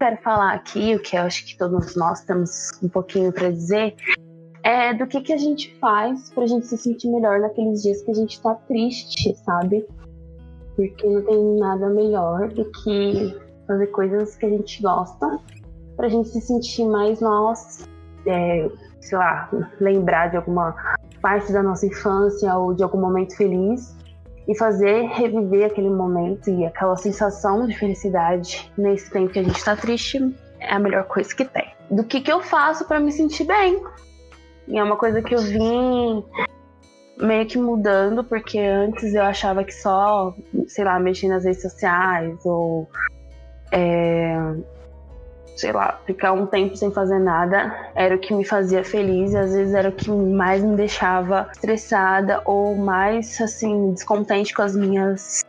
Quero 0.04 0.18
falar 0.18 0.52
aqui 0.52 0.94
o 0.94 1.00
que 1.00 1.16
eu 1.16 1.22
acho 1.22 1.46
que 1.46 1.56
todos 1.56 1.96
nós 1.96 2.20
temos 2.24 2.72
um 2.82 2.90
pouquinho 2.90 3.32
para 3.32 3.50
dizer 3.50 3.94
é 4.62 4.92
do 4.92 5.06
que, 5.06 5.18
que 5.22 5.32
a 5.32 5.38
gente 5.38 5.74
faz 5.78 6.28
para 6.28 6.44
a 6.44 6.46
gente 6.46 6.66
se 6.66 6.76
sentir 6.76 7.08
melhor 7.08 7.40
naqueles 7.40 7.82
dias 7.82 8.02
que 8.02 8.10
a 8.10 8.14
gente 8.14 8.34
está 8.34 8.54
triste, 8.54 9.34
sabe? 9.36 9.86
porque 10.76 11.08
não 11.08 11.22
tem 11.22 11.58
nada 11.58 11.88
melhor 11.88 12.48
do 12.48 12.70
que 12.70 13.34
fazer 13.66 13.86
coisas 13.86 14.36
que 14.36 14.44
a 14.44 14.50
gente 14.50 14.82
gosta 14.82 15.40
pra 15.96 16.06
gente 16.10 16.28
se 16.28 16.40
sentir 16.42 16.84
mais 16.84 17.22
nós, 17.22 17.88
é, 18.26 18.68
sei 19.00 19.16
lá, 19.16 19.48
lembrar 19.80 20.28
de 20.28 20.36
alguma 20.36 20.76
parte 21.22 21.50
da 21.50 21.62
nossa 21.62 21.86
infância 21.86 22.54
ou 22.58 22.74
de 22.74 22.82
algum 22.82 23.00
momento 23.00 23.34
feliz 23.38 23.96
e 24.46 24.56
fazer 24.56 25.06
reviver 25.08 25.66
aquele 25.66 25.90
momento 25.90 26.50
e 26.50 26.66
aquela 26.66 26.96
sensação 26.96 27.66
de 27.66 27.76
felicidade 27.76 28.70
nesse 28.76 29.10
tempo 29.10 29.32
que 29.32 29.38
a 29.38 29.42
gente 29.42 29.64
tá 29.64 29.74
triste 29.74 30.34
é 30.60 30.74
a 30.74 30.78
melhor 30.78 31.04
coisa 31.04 31.34
que 31.34 31.44
tem. 31.44 31.72
Do 31.90 32.04
que 32.04 32.20
que 32.20 32.32
eu 32.32 32.40
faço 32.40 32.86
para 32.86 33.00
me 33.00 33.12
sentir 33.12 33.44
bem? 33.44 33.82
E 34.68 34.78
é 34.78 34.82
uma 34.82 34.96
coisa 34.96 35.22
que 35.22 35.34
eu 35.34 35.40
vim 35.40 36.24
meio 37.18 37.46
que 37.46 37.58
mudando, 37.58 38.24
porque 38.24 38.58
antes 38.58 39.14
eu 39.14 39.22
achava 39.22 39.62
que 39.62 39.72
só, 39.72 40.34
sei 40.66 40.84
lá, 40.84 40.98
mexer 40.98 41.28
nas 41.28 41.44
redes 41.44 41.62
sociais 41.62 42.38
ou. 42.44 42.88
É, 43.72 44.36
sei 45.56 45.72
lá, 45.72 46.00
ficar 46.06 46.32
um 46.32 46.46
tempo 46.46 46.76
sem 46.76 46.90
fazer 46.90 47.18
nada 47.18 47.90
era 47.94 48.14
o 48.14 48.18
que 48.18 48.34
me 48.34 48.44
fazia 48.44 48.84
feliz 48.84 49.32
e 49.32 49.36
às 49.36 49.52
vezes 49.52 49.74
era 49.74 49.88
o 49.88 49.92
que 49.92 50.10
mais 50.10 50.62
me 50.62 50.76
deixava 50.76 51.48
estressada 51.52 52.42
ou 52.44 52.76
mais, 52.76 53.40
assim, 53.40 53.92
descontente 53.92 54.52
com 54.52 54.62
as 54.62 54.74
minhas 54.74 55.44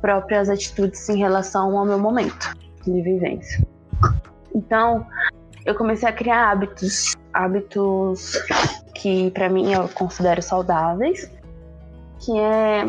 próprias 0.00 0.48
atitudes 0.48 1.08
em 1.08 1.18
relação 1.18 1.76
ao 1.78 1.84
meu 1.84 1.98
momento 1.98 2.56
de 2.84 3.02
vivência. 3.02 3.66
Então, 4.54 5.06
eu 5.64 5.74
comecei 5.74 6.08
a 6.08 6.12
criar 6.12 6.50
hábitos, 6.50 7.14
hábitos 7.32 8.32
que 8.94 9.30
para 9.30 9.48
mim 9.48 9.72
eu 9.72 9.88
considero 9.88 10.42
saudáveis, 10.42 11.30
que 12.20 12.38
é 12.38 12.86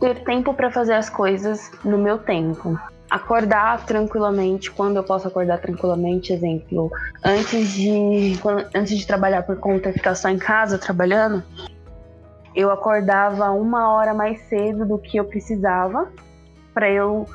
ter 0.00 0.24
tempo 0.24 0.54
para 0.54 0.70
fazer 0.70 0.94
as 0.94 1.10
coisas 1.10 1.70
no 1.84 1.98
meu 1.98 2.18
tempo. 2.18 2.78
Acordar 3.08 3.86
tranquilamente, 3.86 4.70
quando 4.70 4.96
eu 4.96 5.04
posso 5.04 5.28
acordar 5.28 5.58
tranquilamente, 5.60 6.32
exemplo, 6.32 6.90
antes 7.24 7.72
de, 7.72 8.36
quando, 8.42 8.66
antes 8.74 8.98
de 8.98 9.06
trabalhar 9.06 9.42
por 9.42 9.56
conta 9.58 9.92
ficar 9.92 10.14
só 10.14 10.28
em 10.28 10.38
casa 10.38 10.76
trabalhando, 10.76 11.42
eu 12.54 12.70
acordava 12.70 13.50
uma 13.50 13.92
hora 13.92 14.12
mais 14.12 14.40
cedo 14.48 14.84
do 14.84 14.98
que 14.98 15.18
eu 15.18 15.24
precisava 15.24 16.08
para 16.74 16.90
eu 16.90 17.26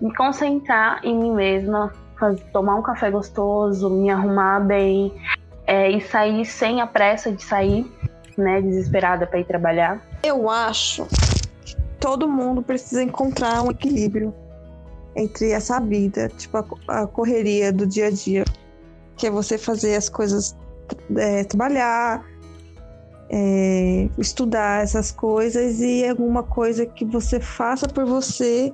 me 0.00 0.12
concentrar 0.14 1.00
em 1.04 1.16
mim 1.16 1.32
mesma, 1.32 1.92
fazer, 2.18 2.42
tomar 2.52 2.74
um 2.74 2.82
café 2.82 3.10
gostoso, 3.10 3.88
me 3.88 4.10
arrumar 4.10 4.60
bem, 4.60 5.14
é, 5.66 5.90
e 5.90 6.00
sair 6.00 6.44
sem 6.44 6.80
a 6.80 6.86
pressa 6.86 7.30
de 7.30 7.42
sair, 7.42 7.86
né, 8.36 8.60
desesperada 8.60 9.26
para 9.26 9.38
ir 9.38 9.44
trabalhar. 9.44 10.00
Eu 10.22 10.50
acho 10.50 11.06
que 11.64 11.76
todo 12.00 12.28
mundo 12.28 12.62
precisa 12.62 13.02
encontrar 13.02 13.62
um 13.62 13.70
equilíbrio 13.70 14.34
entre 15.14 15.50
essa 15.50 15.78
vida, 15.80 16.28
tipo 16.36 16.56
a, 16.56 17.02
a 17.02 17.06
correria 17.06 17.72
do 17.72 17.86
dia 17.86 18.06
a 18.06 18.10
dia, 18.10 18.44
que 19.16 19.26
é 19.26 19.30
você 19.30 19.58
fazer 19.58 19.94
as 19.94 20.08
coisas, 20.08 20.56
é, 21.16 21.44
trabalhar, 21.44 22.24
é, 23.30 24.08
estudar 24.18 24.82
essas 24.82 25.10
coisas 25.10 25.80
e 25.80 26.06
alguma 26.06 26.42
coisa 26.42 26.84
que 26.84 27.04
você 27.04 27.40
faça 27.40 27.88
por 27.88 28.04
você 28.04 28.72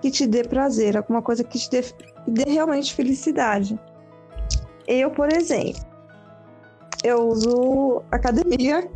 que 0.00 0.10
te 0.10 0.26
dê 0.26 0.44
prazer, 0.44 0.96
alguma 0.96 1.20
coisa 1.20 1.44
que 1.44 1.58
te 1.58 1.70
dê, 1.70 1.82
que 1.82 2.30
dê 2.30 2.50
realmente 2.50 2.94
felicidade. 2.94 3.78
Eu, 4.86 5.10
por 5.10 5.32
exemplo, 5.32 5.82
eu 7.04 7.28
uso 7.28 8.02
academia, 8.10 8.88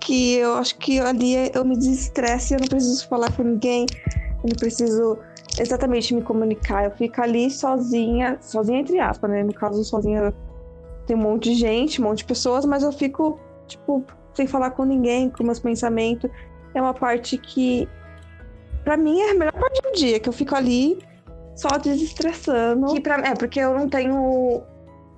que 0.00 0.34
eu 0.34 0.54
acho 0.54 0.78
que 0.78 1.00
ali 1.00 1.50
eu 1.52 1.64
me 1.64 1.76
desestresse, 1.76 2.54
eu 2.54 2.60
não 2.60 2.68
preciso 2.68 3.08
falar 3.08 3.32
com 3.32 3.42
ninguém, 3.42 3.86
eu 4.44 4.50
não 4.50 4.56
preciso 4.56 5.18
exatamente 5.58 6.14
me 6.14 6.22
comunicar. 6.22 6.84
Eu 6.84 6.90
fico 6.92 7.20
ali 7.20 7.50
sozinha, 7.50 8.38
sozinha 8.40 8.80
entre 8.80 8.98
aspas, 8.98 9.30
né? 9.30 9.42
No 9.42 9.54
caso, 9.54 9.82
sozinha 9.84 10.34
tem 11.06 11.16
um 11.16 11.20
monte 11.20 11.50
de 11.50 11.54
gente, 11.54 12.00
um 12.00 12.04
monte 12.04 12.18
de 12.18 12.24
pessoas, 12.24 12.64
mas 12.64 12.82
eu 12.82 12.92
fico, 12.92 13.38
tipo, 13.66 14.04
sem 14.34 14.46
falar 14.46 14.70
com 14.72 14.84
ninguém, 14.84 15.30
com 15.30 15.44
meus 15.44 15.58
pensamentos. 15.58 16.30
É 16.74 16.80
uma 16.80 16.92
parte 16.92 17.38
que, 17.38 17.88
para 18.84 18.96
mim, 18.96 19.20
é 19.20 19.30
a 19.30 19.34
melhor 19.34 19.52
parte 19.52 19.80
do 19.82 19.92
dia, 19.92 20.20
que 20.20 20.28
eu 20.28 20.32
fico 20.32 20.54
ali 20.54 20.98
só 21.54 21.78
desestressando. 21.78 22.92
Que 22.92 23.00
pra, 23.00 23.16
é, 23.26 23.34
porque 23.34 23.60
eu 23.60 23.74
não 23.74 23.88
tenho 23.88 24.62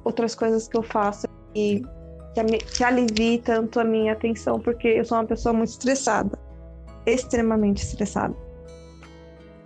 outras 0.04 0.34
coisas 0.34 0.68
que 0.68 0.76
eu 0.76 0.82
faço 0.82 1.26
e 1.54 1.82
que, 2.34 2.58
que 2.58 2.84
alivie 2.84 3.38
tanto 3.38 3.80
a 3.80 3.84
minha 3.84 4.12
atenção, 4.12 4.60
porque 4.60 4.88
eu 4.88 5.04
sou 5.04 5.18
uma 5.18 5.24
pessoa 5.24 5.52
muito 5.52 5.70
estressada. 5.70 6.38
Extremamente 7.04 7.82
estressada. 7.82 8.34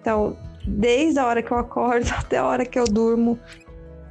Então, 0.00 0.36
desde 0.66 1.18
a 1.18 1.26
hora 1.26 1.42
que 1.42 1.52
eu 1.52 1.58
acordo 1.58 2.08
até 2.16 2.38
a 2.38 2.46
hora 2.46 2.64
que 2.64 2.78
eu 2.78 2.84
durmo, 2.84 3.38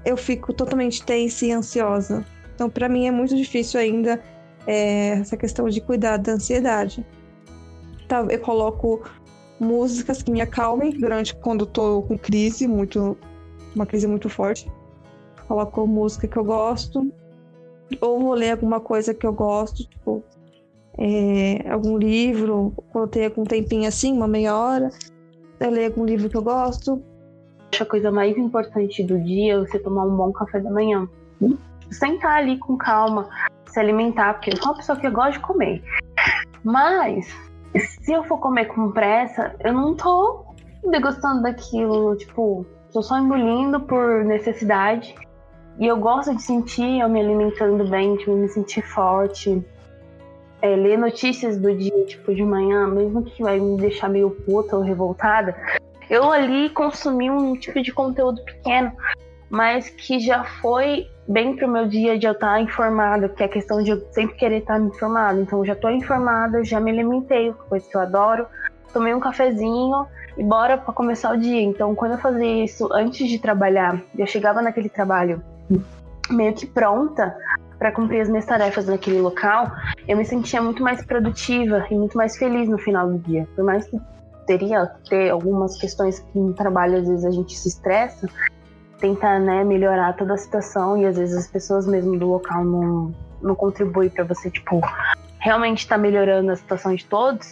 eu 0.05 0.17
fico 0.17 0.53
totalmente 0.53 1.03
tensa 1.03 1.45
e 1.45 1.51
ansiosa. 1.51 2.25
Então, 2.55 2.69
para 2.69 2.89
mim 2.89 3.07
é 3.07 3.11
muito 3.11 3.35
difícil 3.35 3.79
ainda 3.79 4.21
é, 4.67 5.09
essa 5.19 5.37
questão 5.37 5.67
de 5.69 5.81
cuidar 5.81 6.17
da 6.17 6.33
ansiedade. 6.33 7.05
Então, 8.05 8.29
eu 8.29 8.39
coloco 8.39 9.03
músicas 9.59 10.21
que 10.21 10.31
me 10.31 10.41
acalmem 10.41 10.91
durante 10.91 11.35
quando 11.35 11.65
tô 11.65 12.01
com 12.03 12.17
crise, 12.17 12.67
muito 12.67 13.17
uma 13.75 13.85
crise 13.85 14.07
muito 14.07 14.29
forte. 14.29 14.71
Coloco 15.47 15.85
música 15.87 16.27
que 16.27 16.37
eu 16.37 16.43
gosto 16.43 17.11
ou 17.99 18.19
vou 18.19 18.33
ler 18.33 18.51
alguma 18.51 18.79
coisa 18.79 19.13
que 19.13 19.25
eu 19.25 19.33
gosto, 19.33 19.87
tipo, 19.87 20.23
é, 20.97 21.69
algum 21.69 21.97
livro, 21.97 22.73
quando 22.91 23.05
eu 23.05 23.09
tenho 23.09 23.25
algum 23.25 23.43
tempinho 23.43 23.87
assim, 23.87 24.13
uma 24.13 24.27
meia 24.27 24.55
hora, 24.55 24.89
eu 25.61 25.69
leio 25.69 25.87
algum 25.87 26.05
livro 26.05 26.29
que 26.29 26.35
eu 26.35 26.41
gosto. 26.41 27.01
Acho 27.71 27.83
a 27.83 27.85
coisa 27.85 28.11
mais 28.11 28.35
importante 28.37 29.03
do 29.03 29.19
dia 29.19 29.53
é 29.53 29.59
você 29.59 29.79
tomar 29.79 30.05
um 30.05 30.15
bom 30.15 30.31
café 30.31 30.59
da 30.59 30.71
manhã. 30.71 31.07
Sentar 31.91 32.39
ali 32.39 32.57
com 32.57 32.75
calma, 32.75 33.29
se 33.67 33.79
alimentar, 33.79 34.33
porque 34.33 34.51
eu 34.51 34.57
sou 34.57 34.71
uma 34.71 34.77
pessoa 34.77 34.99
que 34.99 35.09
gosta 35.09 35.33
de 35.33 35.39
comer. 35.39 35.83
Mas, 36.63 37.27
se 37.77 38.11
eu 38.11 38.23
for 38.23 38.39
comer 38.39 38.65
com 38.65 38.91
pressa, 38.91 39.55
eu 39.59 39.73
não 39.73 39.95
tô 39.95 40.45
degustando 40.89 41.43
daquilo, 41.43 42.15
tipo, 42.15 42.65
tô 42.91 43.01
só 43.01 43.19
engolindo 43.19 43.79
por 43.81 44.25
necessidade. 44.25 45.15
E 45.79 45.87
eu 45.87 45.97
gosto 45.97 46.35
de 46.35 46.41
sentir 46.41 46.99
eu 46.99 47.09
me 47.09 47.19
alimentando 47.19 47.87
bem, 47.87 48.17
tipo, 48.17 48.33
me 48.33 48.49
sentir 48.49 48.81
forte. 48.81 49.63
É, 50.61 50.75
ler 50.75 50.97
notícias 50.97 51.57
do 51.57 51.75
dia, 51.75 52.05
tipo, 52.05 52.33
de 52.35 52.43
manhã, 52.43 52.87
mesmo 52.87 53.23
que 53.23 53.41
vai 53.41 53.59
me 53.59 53.77
deixar 53.77 54.09
meio 54.09 54.29
puta 54.29 54.77
ou 54.77 54.83
revoltada, 54.83 55.55
eu 56.09 56.31
ali 56.31 56.69
consumi 56.69 57.29
um 57.31 57.55
tipo 57.55 57.81
de 57.81 57.91
conteúdo 57.91 58.43
pequeno 58.43 58.91
mas 59.51 59.89
que 59.89 60.17
já 60.17 60.45
foi 60.45 61.07
bem 61.27 61.57
pro 61.57 61.67
meu 61.67 61.85
dia 61.85 62.17
de 62.17 62.25
eu 62.25 62.31
estar 62.31 62.61
informada, 62.61 63.27
que 63.27 63.43
é 63.43 63.45
a 63.45 63.49
questão 63.49 63.83
de 63.83 63.91
eu 63.91 63.99
sempre 64.11 64.37
querer 64.37 64.59
estar 64.59 64.79
informada. 64.79 65.41
Então 65.41 65.63
já 65.65 65.75
tô 65.75 65.89
informada, 65.89 66.63
já 66.63 66.79
me 66.79 66.89
alimentei, 66.89 67.53
coisa 67.67 67.85
que 67.87 67.95
eu 67.95 67.99
adoro, 67.99 68.47
tomei 68.93 69.13
um 69.13 69.19
cafezinho 69.19 70.07
e 70.37 70.43
bora 70.43 70.77
para 70.77 70.93
começar 70.93 71.33
o 71.33 71.37
dia. 71.37 71.61
Então 71.61 71.93
quando 71.93 72.13
eu 72.13 72.17
fazia 72.17 72.63
isso 72.63 72.87
antes 72.93 73.27
de 73.27 73.37
trabalhar, 73.39 74.01
eu 74.17 74.25
chegava 74.25 74.61
naquele 74.61 74.87
trabalho 74.87 75.43
meio 76.29 76.53
que 76.53 76.65
pronta 76.65 77.35
para 77.81 77.91
cumprir 77.91 78.21
as 78.21 78.29
minhas 78.29 78.45
tarefas 78.45 78.85
naquele 78.85 79.19
local, 79.19 79.71
eu 80.07 80.15
me 80.15 80.23
sentia 80.23 80.61
muito 80.61 80.83
mais 80.83 81.03
produtiva 81.03 81.83
e 81.89 81.95
muito 81.95 82.15
mais 82.15 82.37
feliz 82.37 82.69
no 82.69 82.77
final 82.77 83.09
do 83.09 83.17
dia. 83.17 83.47
Por 83.55 83.65
mais 83.65 83.87
que 83.87 83.99
teria 84.45 84.85
ter 85.09 85.31
algumas 85.31 85.75
questões 85.79 86.19
que 86.19 86.37
no 86.37 86.53
trabalho 86.53 86.99
às 86.99 87.07
vezes 87.07 87.25
a 87.25 87.31
gente 87.31 87.57
se 87.57 87.69
estressa, 87.69 88.29
tentar 88.99 89.39
né, 89.39 89.63
melhorar 89.63 90.13
toda 90.13 90.35
a 90.35 90.37
situação 90.37 90.95
e 90.95 91.07
às 91.07 91.17
vezes 91.17 91.35
as 91.35 91.47
pessoas 91.47 91.87
mesmo 91.87 92.19
do 92.19 92.29
local 92.29 92.63
não, 92.63 93.15
não 93.41 93.55
contribuem 93.55 94.11
para 94.11 94.25
você, 94.25 94.51
tipo, 94.51 94.79
realmente 95.39 95.79
estar 95.79 95.95
tá 95.95 96.01
melhorando 96.01 96.51
a 96.51 96.55
situação 96.55 96.93
de 96.93 97.03
todos. 97.05 97.51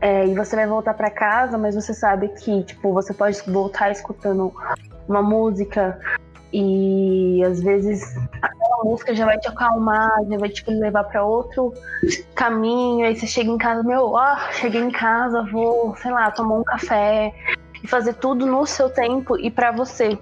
É, 0.00 0.26
e 0.26 0.34
você 0.34 0.56
vai 0.56 0.66
voltar 0.66 0.94
para 0.94 1.10
casa, 1.10 1.58
mas 1.58 1.74
você 1.74 1.92
sabe 1.92 2.28
que, 2.28 2.62
tipo, 2.62 2.94
você 2.94 3.12
pode 3.12 3.42
voltar 3.46 3.90
escutando 3.90 4.54
uma 5.06 5.20
música 5.20 6.00
e 6.54 7.42
às 7.44 7.60
vezes 7.60 8.14
música 8.84 9.14
já 9.14 9.24
vai 9.24 9.38
te 9.38 9.48
acalmar, 9.48 10.10
já 10.28 10.38
vai 10.38 10.48
te 10.48 10.62
levar 10.70 11.04
para 11.04 11.24
outro 11.24 11.72
caminho. 12.34 13.06
Aí 13.06 13.16
você 13.16 13.26
chega 13.26 13.50
em 13.50 13.58
casa, 13.58 13.82
meu, 13.82 14.12
ó, 14.12 14.36
cheguei 14.52 14.80
em 14.80 14.90
casa, 14.90 15.42
vou, 15.50 15.96
sei 15.96 16.10
lá, 16.10 16.30
tomar 16.30 16.56
um 16.56 16.64
café, 16.64 17.32
e 17.84 17.86
fazer 17.86 18.14
tudo 18.14 18.46
no 18.46 18.66
seu 18.66 18.88
tempo 18.88 19.38
e 19.38 19.50
para 19.50 19.70
você. 19.70 20.18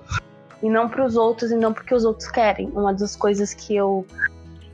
E 0.62 0.69
não 0.69 0.88
para 0.88 1.04
os 1.04 1.16
outros 1.16 1.50
e 1.50 1.57
não 1.57 1.73
porque 1.73 1.95
os 1.95 2.04
outros 2.04 2.28
querem. 2.28 2.69
Uma 2.71 2.92
das 2.92 3.16
coisas 3.16 3.54
que 3.54 3.75
eu, 3.75 4.04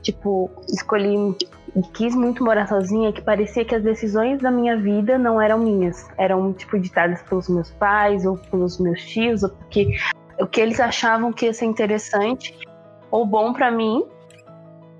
tipo, 0.01 0.49
escolhi 0.67 1.35
e 1.75 1.81
quis 1.93 2.15
muito 2.15 2.43
morar 2.43 2.67
sozinha 2.67 3.09
é 3.09 3.11
que 3.11 3.21
parecia 3.21 3.63
que 3.63 3.75
as 3.75 3.83
decisões 3.83 4.39
da 4.39 4.49
minha 4.49 4.75
vida 4.75 5.17
não 5.17 5.39
eram 5.39 5.59
minhas. 5.59 6.07
Eram, 6.17 6.51
tipo, 6.53 6.79
ditadas 6.79 7.21
pelos 7.23 7.47
meus 7.47 7.69
pais 7.71 8.25
ou 8.25 8.37
pelos 8.37 8.79
meus 8.79 9.01
tios, 9.03 9.43
ou 9.43 9.49
porque 9.49 9.95
o 10.39 10.47
que 10.47 10.61
eles 10.61 10.79
achavam 10.79 11.31
que 11.31 11.45
ia 11.45 11.53
ser 11.53 11.65
interessante 11.65 12.55
ou 13.11 13.25
bom 13.25 13.53
para 13.53 13.71
mim 13.71 14.05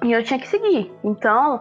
e 0.03 0.11
eu 0.11 0.23
tinha 0.23 0.39
que 0.39 0.47
seguir. 0.47 0.91
Então, 1.03 1.59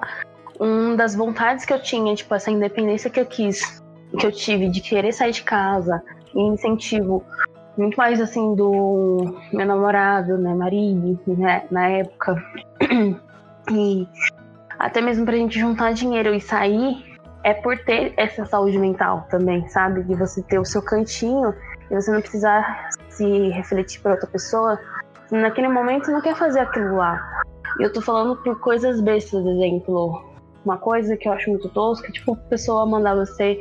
uma 0.58 0.96
das 0.96 1.14
vontades 1.14 1.64
que 1.64 1.72
eu 1.72 1.80
tinha, 1.80 2.14
tipo, 2.14 2.34
essa 2.34 2.50
independência 2.50 3.10
que 3.10 3.20
eu 3.20 3.26
quis, 3.26 3.82
que 4.18 4.26
eu 4.26 4.32
tive 4.32 4.68
de 4.68 4.80
querer 4.80 5.12
sair 5.12 5.32
de 5.32 5.42
casa, 5.42 6.02
incentivo 6.34 7.24
muito 7.76 7.96
mais 7.96 8.20
assim 8.20 8.54
do 8.54 9.36
meu 9.52 9.66
namorado, 9.66 10.36
né, 10.36 10.52
marido, 10.54 11.20
né, 11.26 11.64
na 11.70 11.88
época. 11.88 12.42
E 13.70 14.08
até 14.78 15.02
mesmo 15.02 15.26
pra 15.26 15.36
gente 15.36 15.60
juntar 15.60 15.92
dinheiro 15.92 16.34
e 16.34 16.40
sair 16.40 17.04
é 17.44 17.52
por 17.52 17.76
ter 17.84 18.14
essa 18.16 18.46
saúde 18.46 18.78
mental 18.78 19.26
também, 19.28 19.68
sabe? 19.68 20.02
De 20.04 20.14
você 20.14 20.42
ter 20.42 20.58
o 20.58 20.64
seu 20.64 20.80
cantinho 20.80 21.54
e 21.90 21.94
você 21.94 22.10
não 22.10 22.22
precisar 22.22 22.88
se 23.10 23.50
refletir 23.50 24.00
para 24.00 24.12
outra 24.12 24.26
pessoa. 24.26 24.78
Naquele 25.30 25.68
momento 25.68 26.10
não 26.10 26.20
quer 26.20 26.34
fazer 26.34 26.60
aquilo 26.60 26.96
lá. 26.96 27.44
E 27.78 27.82
eu 27.82 27.92
tô 27.92 28.00
falando 28.00 28.36
por 28.36 28.58
coisas 28.60 29.00
bestas, 29.00 29.44
exemplo. 29.44 30.24
Uma 30.64 30.78
coisa 30.78 31.16
que 31.16 31.28
eu 31.28 31.32
acho 31.32 31.50
muito 31.50 31.68
tosca, 31.68 32.10
tipo, 32.10 32.32
a 32.32 32.36
pessoa 32.36 32.86
mandar 32.86 33.14
você 33.14 33.60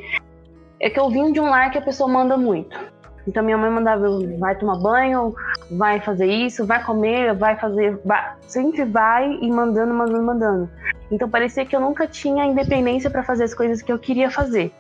é 0.80 0.90
que 0.90 1.00
eu 1.00 1.10
vim 1.10 1.32
de 1.32 1.40
um 1.40 1.50
lar 1.50 1.72
que 1.72 1.78
a 1.78 1.82
pessoa 1.82 2.10
manda 2.10 2.38
muito. 2.38 2.78
Então 3.28 3.44
minha 3.44 3.58
mãe 3.58 3.70
mandava, 3.70 4.06
vai 4.40 4.56
tomar 4.56 4.78
banho, 4.78 5.36
vai 5.70 6.00
fazer 6.00 6.28
isso, 6.28 6.66
vai 6.66 6.82
comer, 6.84 7.36
vai 7.36 7.58
fazer, 7.58 8.00
vai, 8.06 8.34
sempre 8.48 8.86
vai 8.86 9.30
e 9.42 9.50
mandando, 9.52 9.94
mandando, 9.94 10.24
mandando. 10.24 10.70
Então 11.12 11.30
parecia 11.30 11.66
que 11.66 11.76
eu 11.76 11.82
nunca 11.82 12.08
tinha 12.08 12.46
independência 12.46 13.10
para 13.10 13.24
fazer 13.24 13.44
as 13.44 13.54
coisas 13.54 13.82
que 13.82 13.92
eu 13.92 14.00
queria 14.00 14.32
fazer. 14.32 14.72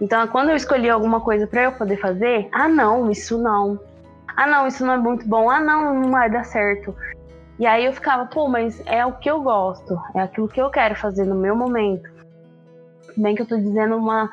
Então 0.00 0.26
quando 0.28 0.50
eu 0.50 0.56
escolhi 0.56 0.88
alguma 0.88 1.20
coisa 1.20 1.48
para 1.48 1.64
eu 1.64 1.72
poder 1.72 1.96
fazer, 1.96 2.48
ah 2.52 2.68
não, 2.68 3.10
isso 3.10 3.36
não. 3.38 3.80
Ah 4.36 4.46
não, 4.46 4.66
isso 4.66 4.84
não 4.84 4.94
é 4.94 4.98
muito 4.98 5.26
bom. 5.28 5.48
Ah 5.50 5.60
não, 5.60 5.94
não 5.94 6.10
vai 6.10 6.30
dar 6.30 6.44
certo. 6.44 6.94
E 7.58 7.66
aí 7.66 7.84
eu 7.84 7.92
ficava, 7.92 8.26
pô, 8.26 8.48
mas 8.48 8.82
é 8.86 9.06
o 9.06 9.12
que 9.12 9.30
eu 9.30 9.40
gosto, 9.40 9.96
é 10.14 10.20
aquilo 10.20 10.48
que 10.48 10.60
eu 10.60 10.70
quero 10.70 10.96
fazer 10.96 11.24
no 11.24 11.36
meu 11.36 11.54
momento. 11.54 12.08
Bem 13.16 13.34
que 13.36 13.42
eu 13.42 13.46
tô 13.46 13.56
dizendo 13.56 13.96
uma 13.96 14.28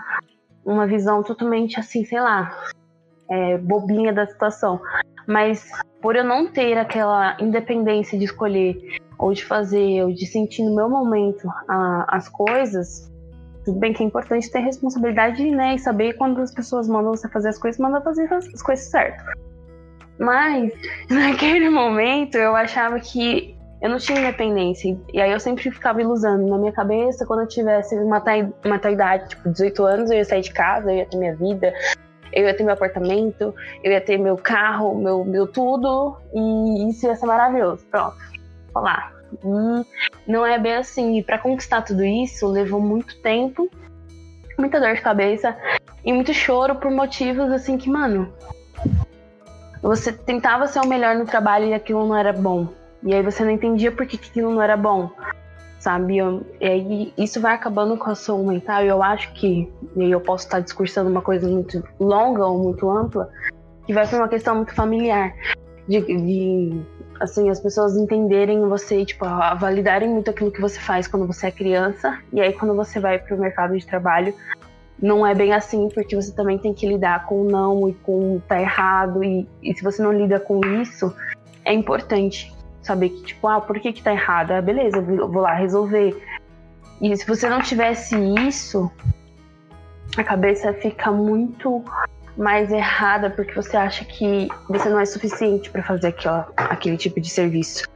uma 0.65 0.85
visão 0.85 1.23
totalmente 1.23 1.79
assim, 1.79 2.05
sei 2.05 2.19
lá, 2.19 2.55
é, 3.29 3.57
bobinha 3.57 4.13
da 4.13 4.25
situação. 4.25 4.79
Mas 5.27 5.69
por 6.01 6.15
eu 6.15 6.23
não 6.23 6.47
ter 6.51 6.77
aquela 6.77 7.37
independência 7.39 8.17
de 8.17 8.25
escolher 8.25 8.99
ou 9.17 9.33
de 9.33 9.45
fazer 9.45 10.03
ou 10.03 10.11
de 10.11 10.25
sentir 10.25 10.63
no 10.63 10.75
meu 10.75 10.89
momento 10.89 11.47
a, 11.67 12.05
as 12.15 12.27
coisas, 12.27 13.11
tudo 13.63 13.79
bem 13.79 13.93
que 13.93 14.03
é 14.03 14.05
importante 14.05 14.51
ter 14.51 14.59
responsabilidade 14.59 15.49
né, 15.51 15.75
e 15.75 15.79
saber 15.79 16.13
quando 16.13 16.41
as 16.41 16.53
pessoas 16.53 16.87
mandam 16.87 17.11
você 17.11 17.29
fazer 17.29 17.49
as 17.49 17.57
coisas, 17.57 17.79
manda 17.79 18.01
fazer 18.01 18.31
as 18.33 18.61
coisas 18.61 18.85
certo. 18.89 19.23
Mas 20.21 20.71
naquele 21.09 21.67
momento 21.69 22.35
eu 22.35 22.55
achava 22.55 22.99
que 22.99 23.57
eu 23.81 23.89
não 23.89 23.97
tinha 23.97 24.19
independência. 24.19 24.95
E 25.11 25.19
aí 25.19 25.31
eu 25.31 25.39
sempre 25.39 25.63
ficava 25.71 25.99
ilusando 25.99 26.47
na 26.47 26.57
minha 26.59 26.71
cabeça, 26.71 27.25
quando 27.25 27.41
eu 27.41 27.47
tivesse 27.47 27.95
uma, 27.95 28.23
uma 28.63 28.79
tal 28.79 28.91
idade, 28.91 29.29
tipo 29.29 29.49
18 29.49 29.83
anos, 29.83 30.11
eu 30.11 30.17
ia 30.17 30.25
sair 30.25 30.41
de 30.41 30.53
casa, 30.53 30.91
eu 30.91 30.97
ia 30.97 31.05
ter 31.07 31.17
minha 31.17 31.35
vida, 31.35 31.73
eu 32.31 32.45
ia 32.45 32.55
ter 32.55 32.63
meu 32.63 32.73
apartamento, 32.73 33.55
eu 33.83 33.91
ia 33.91 33.99
ter 33.99 34.19
meu 34.19 34.37
carro, 34.37 34.93
meu, 34.93 35.25
meu 35.25 35.47
tudo, 35.47 36.15
e 36.31 36.89
isso 36.89 37.07
ia 37.07 37.15
ser 37.15 37.25
maravilhoso. 37.25 37.83
Pronto, 37.89 38.15
falar. 38.71 39.11
Hum, 39.43 39.83
não 40.27 40.45
é 40.45 40.59
bem 40.59 40.75
assim. 40.75 41.17
E 41.17 41.23
para 41.23 41.39
conquistar 41.39 41.81
tudo 41.81 42.03
isso, 42.03 42.45
levou 42.45 42.79
muito 42.79 43.19
tempo, 43.23 43.67
muita 44.59 44.79
dor 44.79 44.93
de 44.93 45.01
cabeça 45.01 45.57
e 46.05 46.13
muito 46.13 46.31
choro 46.35 46.75
por 46.75 46.91
motivos 46.91 47.51
assim 47.51 47.79
que, 47.79 47.89
mano, 47.89 48.31
você 49.81 50.11
tentava 50.11 50.67
ser 50.67 50.79
o 50.79 50.87
melhor 50.87 51.15
no 51.15 51.25
trabalho 51.25 51.65
e 51.65 51.73
aquilo 51.73 52.07
não 52.07 52.15
era 52.15 52.31
bom. 52.31 52.67
E 53.03 53.13
aí 53.13 53.23
você 53.23 53.43
não 53.43 53.51
entendia 53.51 53.91
por 53.91 54.05
que 54.05 54.15
aquilo 54.15 54.51
não 54.51 54.61
era 54.61 54.77
bom, 54.77 55.09
sabe? 55.79 56.17
e 56.17 56.65
aí 56.65 57.13
isso 57.17 57.41
vai 57.41 57.55
acabando 57.55 57.97
com 57.97 58.09
a 58.11 58.15
saúde 58.15 58.49
mental. 58.49 58.83
E 58.83 58.87
eu 58.87 59.01
acho 59.01 59.33
que, 59.33 59.71
e 59.95 60.03
aí 60.03 60.11
eu 60.11 60.21
posso 60.21 60.45
estar 60.45 60.59
discursando 60.59 61.09
uma 61.09 61.21
coisa 61.21 61.47
muito 61.47 61.83
longa 61.99 62.45
ou 62.45 62.59
muito 62.61 62.89
ampla, 62.89 63.29
que 63.87 63.93
vai 63.93 64.05
ser 64.05 64.17
uma 64.17 64.27
questão 64.27 64.55
muito 64.55 64.75
familiar. 64.75 65.33
De, 65.87 65.99
de, 65.99 66.81
assim, 67.19 67.49
as 67.49 67.59
pessoas 67.59 67.97
entenderem 67.97 68.61
você, 68.69 69.03
tipo, 69.03 69.25
validarem 69.59 70.07
muito 70.07 70.29
aquilo 70.29 70.51
que 70.51 70.61
você 70.61 70.79
faz 70.79 71.07
quando 71.07 71.25
você 71.25 71.47
é 71.47 71.51
criança. 71.51 72.19
E 72.31 72.39
aí 72.39 72.53
quando 72.53 72.75
você 72.75 72.99
vai 72.99 73.17
para 73.17 73.35
o 73.35 73.39
mercado 73.39 73.75
de 73.75 73.85
trabalho, 73.85 74.33
não 75.01 75.25
é 75.25 75.33
bem 75.33 75.51
assim, 75.51 75.89
porque 75.89 76.15
você 76.15 76.31
também 76.31 76.57
tem 76.57 76.73
que 76.73 76.87
lidar 76.87 77.25
com 77.25 77.41
o 77.41 77.43
não 77.43 77.89
e 77.89 77.93
com 77.93 78.35
o 78.35 78.41
tá 78.47 78.61
errado. 78.61 79.23
E, 79.23 79.47
e 79.63 79.73
se 79.73 79.83
você 79.83 80.01
não 80.01 80.13
lida 80.13 80.39
com 80.39 80.59
isso, 80.81 81.13
é 81.65 81.73
importante 81.73 82.53
saber 82.81 83.09
que, 83.09 83.23
tipo, 83.23 83.47
ah, 83.47 83.59
por 83.59 83.79
que 83.79 83.91
que 83.91 84.03
tá 84.03 84.11
errado? 84.11 84.51
Ah, 84.51 84.61
beleza, 84.61 84.97
eu 84.97 85.29
vou 85.29 85.41
lá 85.41 85.53
resolver. 85.53 86.15
E 87.01 87.15
se 87.17 87.25
você 87.25 87.49
não 87.49 87.61
tivesse 87.61 88.15
isso, 88.47 88.91
a 90.15 90.23
cabeça 90.23 90.71
fica 90.73 91.11
muito 91.11 91.83
mais 92.37 92.71
errada 92.71 93.29
porque 93.29 93.53
você 93.53 93.75
acha 93.75 94.05
que 94.05 94.47
você 94.69 94.87
não 94.87 94.99
é 94.99 95.05
suficiente 95.05 95.69
para 95.69 95.83
fazer 95.83 96.07
aquela, 96.07 96.51
aquele 96.55 96.97
tipo 96.97 97.19
de 97.19 97.29
serviço. 97.29 97.89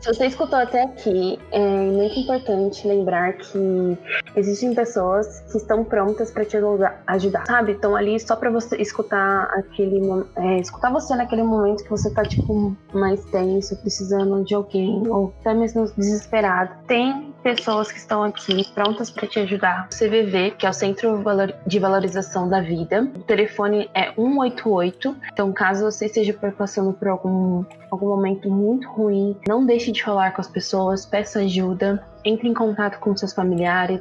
Se 0.00 0.14
você 0.14 0.26
escutou 0.26 0.58
até 0.58 0.82
aqui, 0.82 1.38
é 1.52 1.58
muito 1.58 2.18
importante 2.20 2.88
lembrar 2.88 3.34
que 3.34 3.98
existem 4.34 4.74
pessoas 4.74 5.40
que 5.50 5.58
estão 5.58 5.84
prontas 5.84 6.30
para 6.30 6.42
te 6.42 6.56
ajudar, 6.56 7.44
sabe? 7.46 7.72
Estão 7.72 7.94
ali 7.94 8.18
só 8.18 8.34
para 8.34 8.50
você 8.50 8.76
escutar 8.76 9.42
aquele, 9.52 10.00
é, 10.36 10.58
escutar 10.58 10.90
você 10.90 11.14
naquele 11.14 11.42
momento 11.42 11.84
que 11.84 11.90
você 11.90 12.10
tá 12.14 12.22
tipo 12.22 12.74
mais 12.94 13.22
tenso, 13.26 13.76
precisando 13.76 14.42
de 14.42 14.54
alguém 14.54 15.06
ou 15.06 15.34
até 15.40 15.52
mesmo 15.52 15.84
desesperado. 15.94 16.74
Tem 16.86 17.34
pessoas 17.42 17.92
que 17.92 17.98
estão 17.98 18.22
aqui 18.22 18.66
prontas 18.72 19.10
para 19.10 19.26
te 19.26 19.38
ajudar. 19.40 19.86
O 19.92 19.94
CVV, 19.94 20.52
que 20.52 20.66
é 20.66 20.70
o 20.70 20.72
Centro 20.72 21.22
de 21.66 21.78
Valorização 21.78 22.48
da 22.48 22.60
Vida, 22.60 23.02
o 23.14 23.20
telefone 23.20 23.90
é 23.94 24.12
188. 24.12 25.16
Então, 25.32 25.52
caso 25.52 25.84
você 25.84 26.06
esteja 26.06 26.32
passando 26.56 26.94
por 26.94 27.08
algum 27.08 27.64
algum 27.90 28.08
momento 28.08 28.48
muito 28.48 28.88
ruim, 28.88 29.36
não 29.48 29.66
deixe 29.66 29.89
de 29.92 30.02
falar 30.02 30.32
com 30.32 30.40
as 30.40 30.48
pessoas, 30.48 31.06
peça 31.06 31.40
ajuda, 31.40 32.04
entre 32.24 32.48
em 32.48 32.54
contato 32.54 32.98
com 32.98 33.16
seus 33.16 33.32
familiares. 33.32 34.00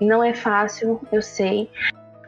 Não 0.00 0.22
é 0.22 0.34
fácil, 0.34 1.00
eu 1.10 1.22
sei, 1.22 1.70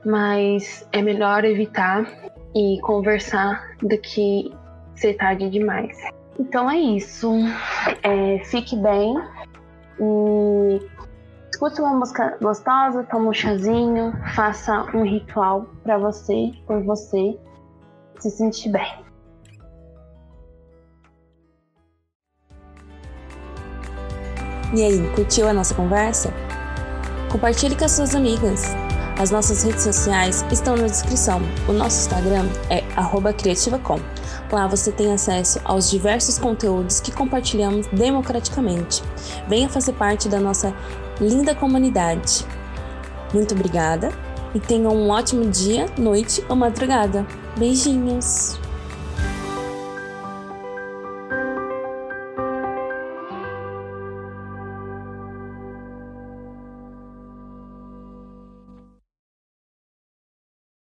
mas 0.04 0.86
é 0.92 1.02
melhor 1.02 1.44
evitar 1.44 2.06
e 2.54 2.80
conversar 2.80 3.76
do 3.80 3.98
que 3.98 4.52
ser 4.94 5.14
tarde 5.14 5.50
demais. 5.50 5.98
Então 6.38 6.70
é 6.70 6.76
isso. 6.76 7.30
É, 8.02 8.38
fique 8.44 8.76
bem 8.76 9.14
e 10.00 10.80
escute 11.50 11.80
uma 11.80 11.94
música 11.94 12.36
gostosa, 12.40 13.04
tome 13.04 13.28
um 13.28 13.32
chazinho, 13.32 14.12
faça 14.34 14.86
um 14.94 15.02
ritual 15.02 15.66
para 15.82 15.98
você, 15.98 16.52
por 16.66 16.82
você 16.84 17.38
se 18.18 18.30
sentir 18.30 18.70
bem. 18.70 19.07
E 24.74 24.82
aí, 24.82 25.10
curtiu 25.14 25.48
a 25.48 25.52
nossa 25.54 25.74
conversa? 25.74 26.32
Compartilhe 27.30 27.74
com 27.74 27.84
as 27.84 27.92
suas 27.92 28.14
amigas. 28.14 28.62
As 29.18 29.30
nossas 29.30 29.62
redes 29.62 29.82
sociais 29.82 30.44
estão 30.52 30.76
na 30.76 30.86
descrição. 30.86 31.40
O 31.66 31.72
nosso 31.72 32.00
Instagram 32.00 32.46
é 32.68 32.84
criativacom. 33.32 33.98
Lá 34.52 34.66
você 34.66 34.92
tem 34.92 35.12
acesso 35.12 35.58
aos 35.64 35.90
diversos 35.90 36.38
conteúdos 36.38 37.00
que 37.00 37.10
compartilhamos 37.10 37.86
democraticamente. 37.88 39.02
Venha 39.48 39.68
fazer 39.68 39.94
parte 39.94 40.28
da 40.28 40.38
nossa 40.38 40.74
linda 41.20 41.54
comunidade. 41.54 42.46
Muito 43.32 43.54
obrigada 43.54 44.12
e 44.54 44.60
tenha 44.60 44.88
um 44.88 45.08
ótimo 45.10 45.46
dia, 45.46 45.86
noite 45.98 46.44
ou 46.48 46.56
madrugada. 46.56 47.26
Beijinhos! 47.58 48.67